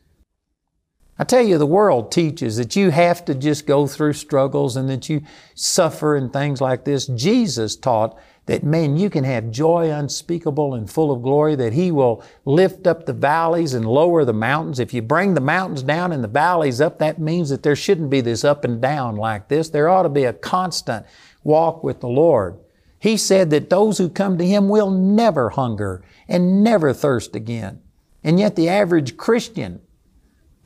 I 1.19 1.25
tell 1.25 1.43
you, 1.43 1.57
the 1.57 1.67
world 1.67 2.13
teaches 2.13 2.59
that 2.59 2.77
you 2.77 2.91
have 2.91 3.25
to 3.25 3.35
just 3.35 3.67
go 3.67 3.87
through 3.87 4.13
struggles 4.13 4.77
and 4.77 4.89
that 4.91 5.09
you 5.09 5.23
suffer 5.55 6.15
and 6.15 6.31
things 6.31 6.61
like 6.61 6.85
this. 6.85 7.07
Jesus 7.07 7.75
taught 7.75 8.19
that, 8.45 8.63
man, 8.63 8.99
you 8.99 9.09
can 9.09 9.25
have 9.25 9.51
joy 9.51 9.91
unspeakable 9.91 10.75
and 10.75 10.91
full 10.91 11.11
of 11.11 11.23
glory, 11.23 11.55
that 11.57 11.73
He 11.73 11.91
will 11.91 12.23
lift 12.45 12.87
up 12.87 13.07
the 13.07 13.15
valleys 13.15 13.73
and 13.73 13.87
lower 13.87 14.27
the 14.27 14.35
mountains. 14.35 14.79
If 14.79 14.93
you 14.93 15.01
bring 15.01 15.33
the 15.33 15.41
mountains 15.41 15.83
down 15.83 16.13
and 16.13 16.23
the 16.23 16.29
valleys 16.29 16.83
up, 16.83 16.99
that 16.99 17.19
means 17.19 17.49
that 17.49 17.63
there 17.63 17.75
shouldn't 17.75 18.11
be 18.11 18.21
this 18.21 18.45
up 18.45 18.63
and 18.63 18.81
down 18.81 19.17
like 19.17 19.49
this. 19.49 19.71
There 19.71 19.89
ought 19.89 20.03
to 20.03 20.11
be 20.11 20.25
a 20.25 20.35
constant 20.35 21.07
walk 21.43 21.83
with 21.83 22.01
the 22.01 22.09
Lord. 22.09 22.59
He 22.99 23.17
said 23.17 23.49
that 23.51 23.71
those 23.71 23.97
who 23.99 24.11
come 24.11 24.37
to 24.37 24.47
Him 24.47 24.69
will 24.69 24.91
never 24.91 25.49
hunger 25.49 26.05
and 26.29 26.63
never 26.63 26.93
thirst 26.93 27.35
again. 27.35 27.81
And 28.23 28.39
yet 28.39 28.55
the 28.55 28.69
average 28.69 29.17
Christian 29.17 29.81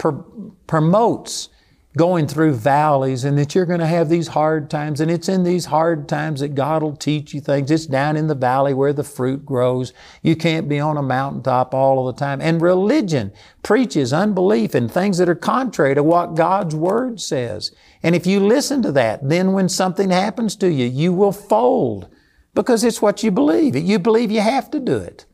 pr- 0.01 0.23
promotes 0.67 1.51
going 1.97 2.27
through 2.27 2.55
valleys 2.55 3.25
and 3.25 3.37
that 3.37 3.55
you're 3.55 3.67
going 3.67 3.81
to 3.81 3.87
have 3.87 4.09
these 4.09 4.29
hard 4.29 4.71
times. 4.71 5.01
And 5.01 5.11
it's 5.11 5.29
in 5.29 5.43
these 5.43 5.67
hard 5.67 6.09
times 6.09 6.41
that 6.41 6.55
God 6.55 6.83
will 6.83 6.97
teach 6.97 7.35
you 7.35 7.41
things. 7.41 7.71
It's 7.71 7.87
down 7.87 8.17
in 8.17 8.29
the 8.29 8.35
valley 8.35 8.73
where 8.73 8.93
the 8.93 9.05
fruit 9.05 9.45
grows. 9.45 9.93
You 10.23 10.37
can't 10.37 10.69
be 10.69 10.79
on 10.79 10.97
a 10.97 11.03
mountaintop 11.03 11.75
all 11.75 12.09
of 12.09 12.15
the 12.15 12.19
time. 12.19 12.41
And 12.41 12.63
religion 12.63 13.33
preaches 13.63 14.13
unbelief 14.13 14.75
and 14.75 14.91
things 14.91 15.19
that 15.19 15.29
are 15.29 15.35
contrary 15.35 15.97
to 15.97 16.03
what 16.03 16.35
God's 16.35 16.77
Word 16.77 17.21
says. 17.21 17.73
And 18.03 18.15
if 18.15 18.27
you 18.27 18.41
listen 18.41 18.83
to 18.83 18.93
that, 18.93 19.29
then 19.29 19.53
when 19.53 19.69
something 19.69 20.11
happens 20.11 20.57
to 20.57 20.73
you, 20.73 20.87
you 20.87 21.13
will 21.13 21.33
fold 21.33 22.09
because 22.55 22.85
it's 22.85 23.03
what 23.03 23.23
you 23.23 23.33
believe. 23.33 23.77
You 23.77 23.99
believe 23.99 24.31
you 24.31 24.41
have 24.41 24.71
to 24.71 24.81
do 24.81 24.97
it. 24.97 25.27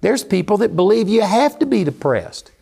There's 0.00 0.22
people 0.22 0.56
that 0.58 0.76
believe 0.76 1.08
you 1.08 1.22
have 1.22 1.58
to 1.58 1.66
be 1.66 1.82
depressed. 1.82 2.52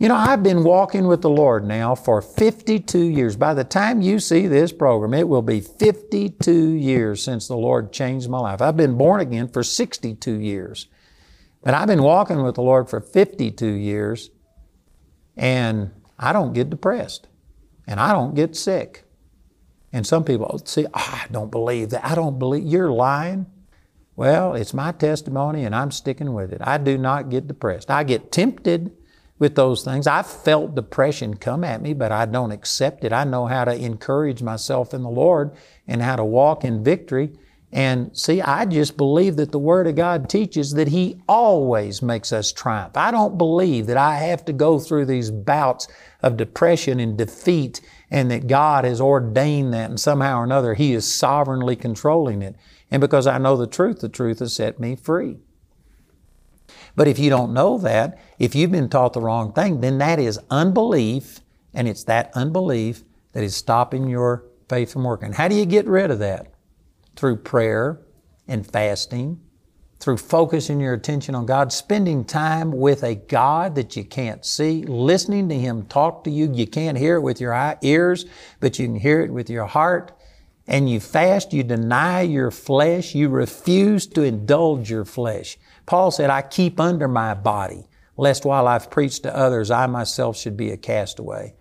You 0.00 0.08
know, 0.08 0.16
I've 0.16 0.42
been 0.42 0.64
walking 0.64 1.06
with 1.06 1.20
the 1.20 1.28
Lord 1.28 1.62
now 1.62 1.94
for 1.94 2.22
52 2.22 2.98
years. 2.98 3.36
By 3.36 3.52
the 3.52 3.64
time 3.64 4.00
you 4.00 4.18
see 4.18 4.46
this 4.46 4.72
program, 4.72 5.12
it 5.12 5.28
will 5.28 5.42
be 5.42 5.60
52 5.60 6.70
years 6.70 7.22
since 7.22 7.46
the 7.46 7.56
Lord 7.56 7.92
changed 7.92 8.26
my 8.30 8.38
life. 8.38 8.62
I've 8.62 8.78
been 8.78 8.96
born 8.96 9.20
again 9.20 9.46
for 9.46 9.62
62 9.62 10.32
years. 10.32 10.86
But 11.62 11.74
I've 11.74 11.86
been 11.86 12.02
walking 12.02 12.42
with 12.42 12.54
the 12.54 12.62
Lord 12.62 12.88
for 12.88 13.02
52 13.02 13.66
years, 13.66 14.30
and 15.36 15.90
I 16.18 16.32
don't 16.32 16.54
get 16.54 16.70
depressed, 16.70 17.28
and 17.86 18.00
I 18.00 18.14
don't 18.14 18.34
get 18.34 18.56
sick. 18.56 19.04
And 19.92 20.06
some 20.06 20.24
people 20.24 20.62
say, 20.64 20.86
oh, 20.86 20.90
ah, 20.94 21.26
I 21.28 21.30
don't 21.30 21.50
believe 21.50 21.90
that. 21.90 22.06
I 22.06 22.14
don't 22.14 22.38
believe 22.38 22.64
you're 22.64 22.90
lying. 22.90 23.44
Well, 24.16 24.54
it's 24.54 24.72
my 24.72 24.92
testimony, 24.92 25.64
and 25.64 25.74
I'm 25.74 25.90
sticking 25.90 26.32
with 26.32 26.54
it. 26.54 26.62
I 26.64 26.78
do 26.78 26.96
not 26.96 27.28
get 27.28 27.46
depressed. 27.46 27.90
I 27.90 28.02
get 28.02 28.32
tempted 28.32 28.96
with 29.40 29.56
those 29.56 29.82
things. 29.82 30.06
I've 30.06 30.26
felt 30.26 30.76
depression 30.76 31.34
come 31.34 31.64
at 31.64 31.82
me, 31.82 31.94
but 31.94 32.12
I 32.12 32.26
don't 32.26 32.52
accept 32.52 33.02
it. 33.04 33.12
I 33.12 33.24
know 33.24 33.46
how 33.46 33.64
to 33.64 33.74
encourage 33.74 34.42
myself 34.42 34.94
in 34.94 35.02
the 35.02 35.10
Lord 35.10 35.50
and 35.88 36.02
how 36.02 36.14
to 36.14 36.24
walk 36.24 36.62
in 36.62 36.84
victory. 36.84 37.32
And 37.72 38.16
see, 38.16 38.42
I 38.42 38.66
just 38.66 38.96
believe 38.96 39.36
that 39.36 39.50
the 39.50 39.58
Word 39.58 39.86
of 39.86 39.94
God 39.94 40.28
teaches 40.28 40.72
that 40.72 40.88
He 40.88 41.22
always 41.28 42.02
makes 42.02 42.32
us 42.32 42.52
triumph. 42.52 42.96
I 42.96 43.10
don't 43.10 43.38
believe 43.38 43.86
that 43.86 43.96
I 43.96 44.16
have 44.16 44.44
to 44.44 44.52
go 44.52 44.78
through 44.78 45.06
these 45.06 45.30
bouts 45.30 45.88
of 46.22 46.36
depression 46.36 47.00
and 47.00 47.16
defeat 47.16 47.80
and 48.10 48.30
that 48.30 48.46
God 48.46 48.84
has 48.84 49.00
ordained 49.00 49.72
that 49.72 49.88
and 49.88 49.98
somehow 49.98 50.40
or 50.40 50.44
another 50.44 50.74
He 50.74 50.92
is 50.92 51.10
sovereignly 51.10 51.76
controlling 51.76 52.42
it. 52.42 52.56
And 52.90 53.00
because 53.00 53.26
I 53.26 53.38
know 53.38 53.56
the 53.56 53.68
truth, 53.68 54.00
the 54.00 54.08
truth 54.08 54.40
has 54.40 54.52
set 54.52 54.80
me 54.80 54.96
free. 54.96 55.38
But 56.96 57.08
if 57.08 57.18
you 57.18 57.30
don't 57.30 57.52
know 57.52 57.78
that, 57.78 58.18
if 58.38 58.54
you've 58.54 58.72
been 58.72 58.88
taught 58.88 59.12
the 59.12 59.20
wrong 59.20 59.52
thing, 59.52 59.80
then 59.80 59.98
that 59.98 60.18
is 60.18 60.38
unbelief, 60.50 61.40
and 61.72 61.88
it's 61.88 62.04
that 62.04 62.30
unbelief 62.34 63.04
that 63.32 63.44
is 63.44 63.54
stopping 63.54 64.08
your 64.08 64.44
faith 64.68 64.92
from 64.92 65.04
working. 65.04 65.32
How 65.32 65.48
do 65.48 65.54
you 65.54 65.66
get 65.66 65.86
rid 65.86 66.10
of 66.10 66.18
that? 66.18 66.52
Through 67.16 67.36
prayer 67.38 68.00
and 68.48 68.66
fasting, 68.66 69.40
through 69.98 70.16
focusing 70.16 70.80
your 70.80 70.94
attention 70.94 71.34
on 71.34 71.46
God, 71.46 71.72
spending 71.72 72.24
time 72.24 72.72
with 72.72 73.04
a 73.04 73.14
God 73.14 73.74
that 73.74 73.96
you 73.96 74.04
can't 74.04 74.44
see, 74.44 74.82
listening 74.84 75.48
to 75.50 75.54
Him 75.54 75.86
talk 75.86 76.24
to 76.24 76.30
you. 76.30 76.50
You 76.52 76.66
can't 76.66 76.98
hear 76.98 77.16
it 77.16 77.20
with 77.20 77.40
your 77.40 77.76
ears, 77.82 78.26
but 78.60 78.78
you 78.78 78.86
can 78.86 78.96
hear 78.96 79.20
it 79.20 79.30
with 79.30 79.50
your 79.50 79.66
heart. 79.66 80.12
And 80.70 80.88
you 80.88 81.00
fast, 81.00 81.52
you 81.52 81.64
deny 81.64 82.20
your 82.20 82.52
flesh, 82.52 83.12
you 83.12 83.28
refuse 83.28 84.06
to 84.06 84.22
indulge 84.22 84.88
your 84.88 85.04
flesh. 85.04 85.58
Paul 85.84 86.12
said, 86.12 86.30
I 86.30 86.42
keep 86.42 86.78
under 86.78 87.08
my 87.08 87.34
body, 87.34 87.88
lest 88.16 88.44
while 88.44 88.68
I've 88.68 88.88
preached 88.88 89.24
to 89.24 89.36
others, 89.36 89.72
I 89.72 89.86
myself 89.88 90.36
should 90.36 90.56
be 90.56 90.70
a 90.70 90.76
castaway. 90.76 91.54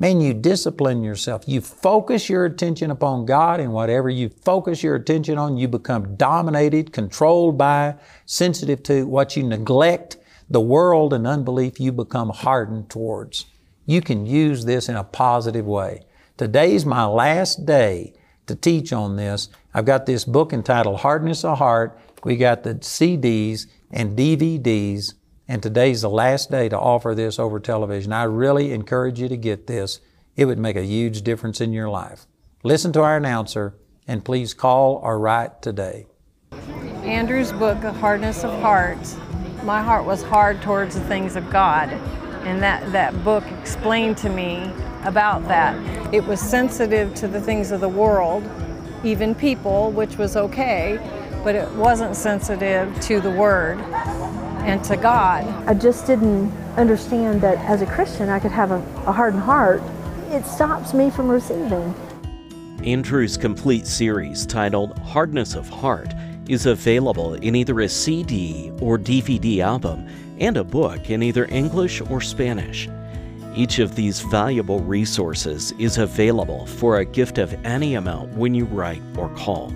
Man, 0.00 0.20
you 0.20 0.34
discipline 0.34 1.04
yourself. 1.04 1.44
You 1.46 1.60
focus 1.60 2.28
your 2.28 2.44
attention 2.44 2.90
upon 2.90 3.24
God, 3.24 3.60
and 3.60 3.72
whatever 3.72 4.10
you 4.10 4.30
focus 4.30 4.82
your 4.82 4.96
attention 4.96 5.38
on, 5.38 5.56
you 5.56 5.68
become 5.68 6.16
dominated, 6.16 6.92
controlled 6.92 7.56
by, 7.56 7.94
sensitive 8.24 8.82
to. 8.82 9.06
What 9.06 9.36
you 9.36 9.44
neglect, 9.44 10.16
the 10.50 10.60
world 10.60 11.12
and 11.12 11.24
unbelief, 11.24 11.78
you 11.78 11.92
become 11.92 12.30
hardened 12.30 12.90
towards. 12.90 13.46
You 13.86 14.00
can 14.00 14.26
use 14.26 14.64
this 14.64 14.88
in 14.88 14.96
a 14.96 15.04
positive 15.04 15.66
way. 15.66 16.02
Today's 16.36 16.84
my 16.84 17.06
last 17.06 17.64
day 17.64 18.12
to 18.46 18.54
teach 18.54 18.92
on 18.92 19.16
this. 19.16 19.48
I've 19.74 19.84
got 19.84 20.06
this 20.06 20.24
book 20.24 20.52
entitled 20.52 21.00
Hardness 21.00 21.44
of 21.44 21.58
Heart. 21.58 21.98
We 22.24 22.36
got 22.36 22.62
the 22.62 22.76
CDs 22.76 23.66
and 23.90 24.16
DVDs, 24.16 25.14
and 25.48 25.62
today's 25.62 26.02
the 26.02 26.10
last 26.10 26.50
day 26.50 26.68
to 26.68 26.78
offer 26.78 27.14
this 27.14 27.38
over 27.38 27.60
television. 27.60 28.12
I 28.12 28.24
really 28.24 28.72
encourage 28.72 29.20
you 29.20 29.28
to 29.28 29.36
get 29.36 29.66
this. 29.66 30.00
It 30.36 30.44
would 30.46 30.58
make 30.58 30.76
a 30.76 30.84
huge 30.84 31.22
difference 31.22 31.60
in 31.60 31.72
your 31.72 31.88
life. 31.88 32.26
Listen 32.62 32.92
to 32.92 33.02
our 33.02 33.16
announcer 33.16 33.74
and 34.08 34.24
please 34.24 34.54
call 34.54 34.96
or 34.96 35.18
write 35.18 35.62
today. 35.62 36.06
Andrew's 37.02 37.52
book, 37.52 37.78
Hardness 37.78 38.44
of 38.44 38.60
Heart, 38.60 38.98
my 39.66 39.82
heart 39.82 40.04
was 40.04 40.22
hard 40.22 40.62
towards 40.62 40.94
the 40.94 41.00
things 41.02 41.34
of 41.34 41.50
God. 41.50 41.88
And 42.44 42.62
that, 42.62 42.92
that 42.92 43.24
book 43.24 43.44
explained 43.60 44.16
to 44.18 44.28
me 44.28 44.70
about 45.06 45.46
that. 45.48 45.74
It 46.12 46.24
was 46.24 46.40
sensitive 46.40 47.14
to 47.14 47.28
the 47.28 47.40
things 47.40 47.70
of 47.70 47.80
the 47.80 47.88
world, 47.88 48.48
even 49.04 49.34
people, 49.34 49.90
which 49.92 50.18
was 50.18 50.36
okay, 50.36 50.98
but 51.42 51.54
it 51.54 51.70
wasn't 51.72 52.16
sensitive 52.16 53.00
to 53.02 53.20
the 53.20 53.30
Word 53.30 53.78
and 54.66 54.82
to 54.84 54.96
God. 54.96 55.44
I 55.68 55.74
just 55.74 56.06
didn't 56.06 56.50
understand 56.76 57.40
that 57.42 57.58
as 57.58 57.82
a 57.82 57.86
Christian 57.86 58.28
I 58.28 58.40
could 58.40 58.50
have 58.50 58.72
a, 58.72 58.78
a 59.06 59.12
hardened 59.12 59.42
heart. 59.42 59.80
It 60.28 60.44
stops 60.44 60.92
me 60.92 61.08
from 61.08 61.28
receiving. 61.28 61.94
Andrew's 62.84 63.36
complete 63.36 63.86
series 63.86 64.44
titled 64.44 64.98
Hardness 64.98 65.54
of 65.54 65.68
Heart 65.68 66.12
is 66.48 66.66
available 66.66 67.34
in 67.34 67.54
either 67.54 67.80
a 67.80 67.88
CD 67.88 68.72
or 68.80 68.98
DVD 68.98 69.60
album 69.60 70.06
and 70.38 70.56
a 70.56 70.64
book 70.64 71.10
in 71.10 71.22
either 71.22 71.46
English 71.46 72.00
or 72.02 72.20
Spanish. 72.20 72.88
Each 73.56 73.78
of 73.78 73.94
these 73.94 74.20
valuable 74.20 74.80
resources 74.80 75.72
is 75.78 75.96
available 75.96 76.66
for 76.66 76.98
a 76.98 77.04
gift 77.04 77.38
of 77.38 77.54
any 77.64 77.94
amount 77.94 78.34
when 78.34 78.54
you 78.54 78.66
write 78.66 79.02
or 79.16 79.30
call. 79.30 79.72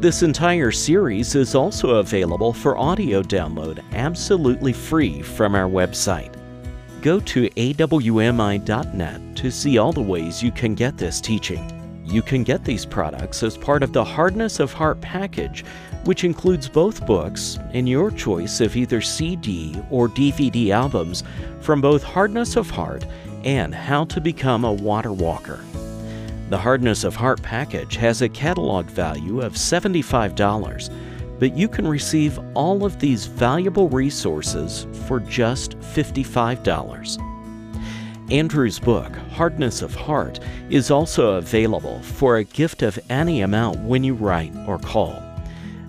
This 0.00 0.22
entire 0.22 0.70
series 0.70 1.34
is 1.34 1.54
also 1.54 1.96
available 1.96 2.52
for 2.54 2.78
audio 2.78 3.22
download 3.22 3.84
absolutely 3.92 4.72
free 4.72 5.20
from 5.20 5.54
our 5.54 5.68
website. 5.68 6.34
Go 7.02 7.20
to 7.20 7.50
awmi.net 7.50 9.36
to 9.36 9.50
see 9.50 9.76
all 9.76 9.92
the 9.92 10.00
ways 10.00 10.42
you 10.42 10.50
can 10.50 10.74
get 10.74 10.96
this 10.96 11.20
teaching. 11.20 11.74
You 12.06 12.22
can 12.22 12.42
get 12.42 12.64
these 12.64 12.86
products 12.86 13.42
as 13.42 13.58
part 13.58 13.82
of 13.82 13.92
the 13.92 14.02
Hardness 14.02 14.60
of 14.60 14.72
Heart 14.72 15.02
package, 15.02 15.62
which 16.04 16.24
includes 16.24 16.68
both 16.68 17.06
books 17.06 17.58
and 17.72 17.88
your 17.88 18.10
choice 18.10 18.60
of 18.60 18.76
either 18.76 19.00
CD 19.00 19.74
or 19.90 20.08
DVD 20.08 20.70
albums 20.70 21.24
from 21.60 21.80
both 21.80 22.02
Hardness 22.02 22.56
of 22.56 22.70
Heart 22.70 23.04
and 23.44 23.74
How 23.74 24.04
to 24.06 24.20
Become 24.20 24.64
a 24.64 24.72
Water 24.72 25.12
Walker. 25.12 25.64
The 26.48 26.58
Hardness 26.58 27.04
of 27.04 27.14
Heart 27.14 27.42
package 27.42 27.96
has 27.96 28.22
a 28.22 28.28
catalog 28.28 28.86
value 28.86 29.42
of 29.42 29.52
$75, 29.52 31.38
but 31.38 31.54
you 31.54 31.68
can 31.68 31.86
receive 31.86 32.40
all 32.54 32.84
of 32.84 32.98
these 32.98 33.26
valuable 33.26 33.88
resources 33.90 34.86
for 35.06 35.20
just 35.20 35.78
$55. 35.80 37.22
Andrew's 38.30 38.78
book, 38.78 39.14
Hardness 39.32 39.82
of 39.82 39.94
Heart, 39.94 40.40
is 40.68 40.90
also 40.90 41.34
available 41.34 42.00
for 42.00 42.36
a 42.36 42.44
gift 42.44 42.82
of 42.82 42.98
any 43.08 43.42
amount 43.42 43.78
when 43.80 44.04
you 44.04 44.14
write 44.14 44.54
or 44.66 44.78
call. 44.78 45.27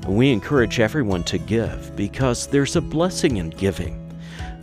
We 0.09 0.31
encourage 0.31 0.79
everyone 0.79 1.23
to 1.25 1.37
give 1.37 1.95
because 1.95 2.47
there's 2.47 2.75
a 2.75 2.81
blessing 2.81 3.37
in 3.37 3.51
giving. 3.51 4.11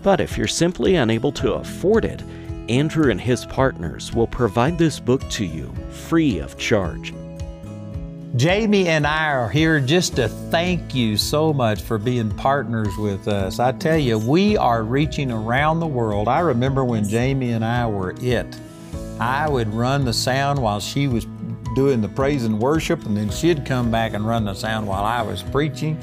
But 0.02 0.20
if 0.20 0.36
you're 0.36 0.48
simply 0.48 0.96
unable 0.96 1.30
to 1.32 1.54
afford 1.54 2.04
it, 2.04 2.20
Andrew 2.68 3.12
and 3.12 3.20
his 3.20 3.46
partners 3.46 4.12
will 4.12 4.26
provide 4.26 4.76
this 4.76 4.98
book 4.98 5.22
to 5.30 5.44
you 5.44 5.72
free 5.90 6.40
of 6.40 6.58
charge. 6.58 7.14
Jamie 8.34 8.88
and 8.88 9.06
I 9.06 9.28
are 9.28 9.48
here 9.48 9.78
just 9.78 10.16
to 10.16 10.28
thank 10.28 10.96
you 10.96 11.16
so 11.16 11.52
much 11.52 11.80
for 11.80 11.96
being 11.96 12.30
partners 12.32 12.94
with 12.98 13.28
us. 13.28 13.60
I 13.60 13.70
tell 13.70 13.96
you, 13.96 14.18
we 14.18 14.56
are 14.56 14.82
reaching 14.82 15.30
around 15.30 15.78
the 15.78 15.86
world. 15.86 16.26
I 16.26 16.40
remember 16.40 16.84
when 16.84 17.08
Jamie 17.08 17.52
and 17.52 17.64
I 17.64 17.86
were 17.86 18.16
it. 18.20 18.60
I 19.20 19.48
would 19.48 19.72
run 19.72 20.04
the 20.04 20.12
sound 20.12 20.60
while 20.60 20.80
she 20.80 21.06
was 21.06 21.24
doing 21.76 22.00
the 22.00 22.08
praise 22.08 22.44
and 22.44 22.58
worship, 22.58 23.04
and 23.04 23.14
then 23.14 23.28
she'd 23.28 23.66
come 23.66 23.90
back 23.90 24.14
and 24.14 24.26
run 24.26 24.46
the 24.46 24.54
sound 24.54 24.86
while 24.86 25.04
I 25.04 25.20
was 25.20 25.42
preaching. 25.42 26.02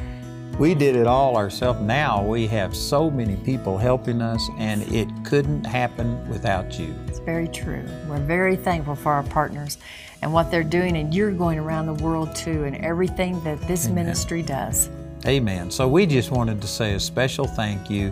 We 0.60 0.76
did 0.76 0.96
it 0.96 1.08
all 1.08 1.36
ourselves. 1.36 1.82
Now 1.82 2.24
we 2.24 2.46
have 2.46 2.76
so 2.76 3.10
many 3.10 3.36
people 3.38 3.80
helping 3.80 4.22
us, 4.22 4.48
and 4.60 4.84
it 4.94 5.10
couldn't 5.26 5.66
happen 5.66 6.30
without 6.30 6.78
you. 6.78 6.94
It's 7.08 7.18
very 7.18 7.48
true. 7.48 7.84
We're 8.08 8.20
very 8.20 8.56
thankful 8.56 8.96
for 8.96 9.12
our 9.12 9.24
partners 9.24 9.80
and 10.22 10.32
what 10.32 10.52
they're 10.52 10.64
doing, 10.64 10.96
and 10.96 11.12
you're 11.12 11.32
going 11.32 11.58
around 11.58 11.88
the 11.88 12.04
world 12.04 12.36
too, 12.36 12.66
and 12.66 12.76
everything 12.78 13.44
that 13.44 13.60
this 13.68 13.88
Amen. 13.88 14.06
ministry 14.06 14.44
does. 14.44 14.92
Amen. 15.26 15.72
So 15.72 15.88
we 15.88 16.06
just 16.06 16.30
wanted 16.30 16.62
to 16.62 16.68
say 16.68 16.94
a 16.94 17.00
special 17.00 17.48
thank 17.48 17.90
you, 17.90 18.12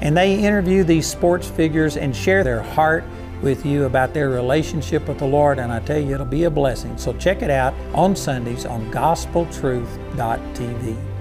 And 0.00 0.16
they 0.16 0.38
interview 0.38 0.84
these 0.84 1.06
sports 1.06 1.48
figures 1.48 1.96
and 1.96 2.14
share 2.14 2.44
their 2.44 2.62
heart 2.62 3.02
with 3.42 3.66
you 3.66 3.84
about 3.84 4.14
their 4.14 4.30
relationship 4.30 5.08
with 5.08 5.18
the 5.18 5.26
Lord, 5.26 5.58
and 5.58 5.72
I 5.72 5.80
tell 5.80 5.98
you, 5.98 6.14
it'll 6.14 6.26
be 6.26 6.44
a 6.44 6.50
blessing. 6.50 6.96
So 6.96 7.12
check 7.14 7.42
it 7.42 7.50
out 7.50 7.74
on 7.92 8.14
Sundays 8.14 8.64
on 8.64 8.88
gospeltruth.tv. 8.92 11.11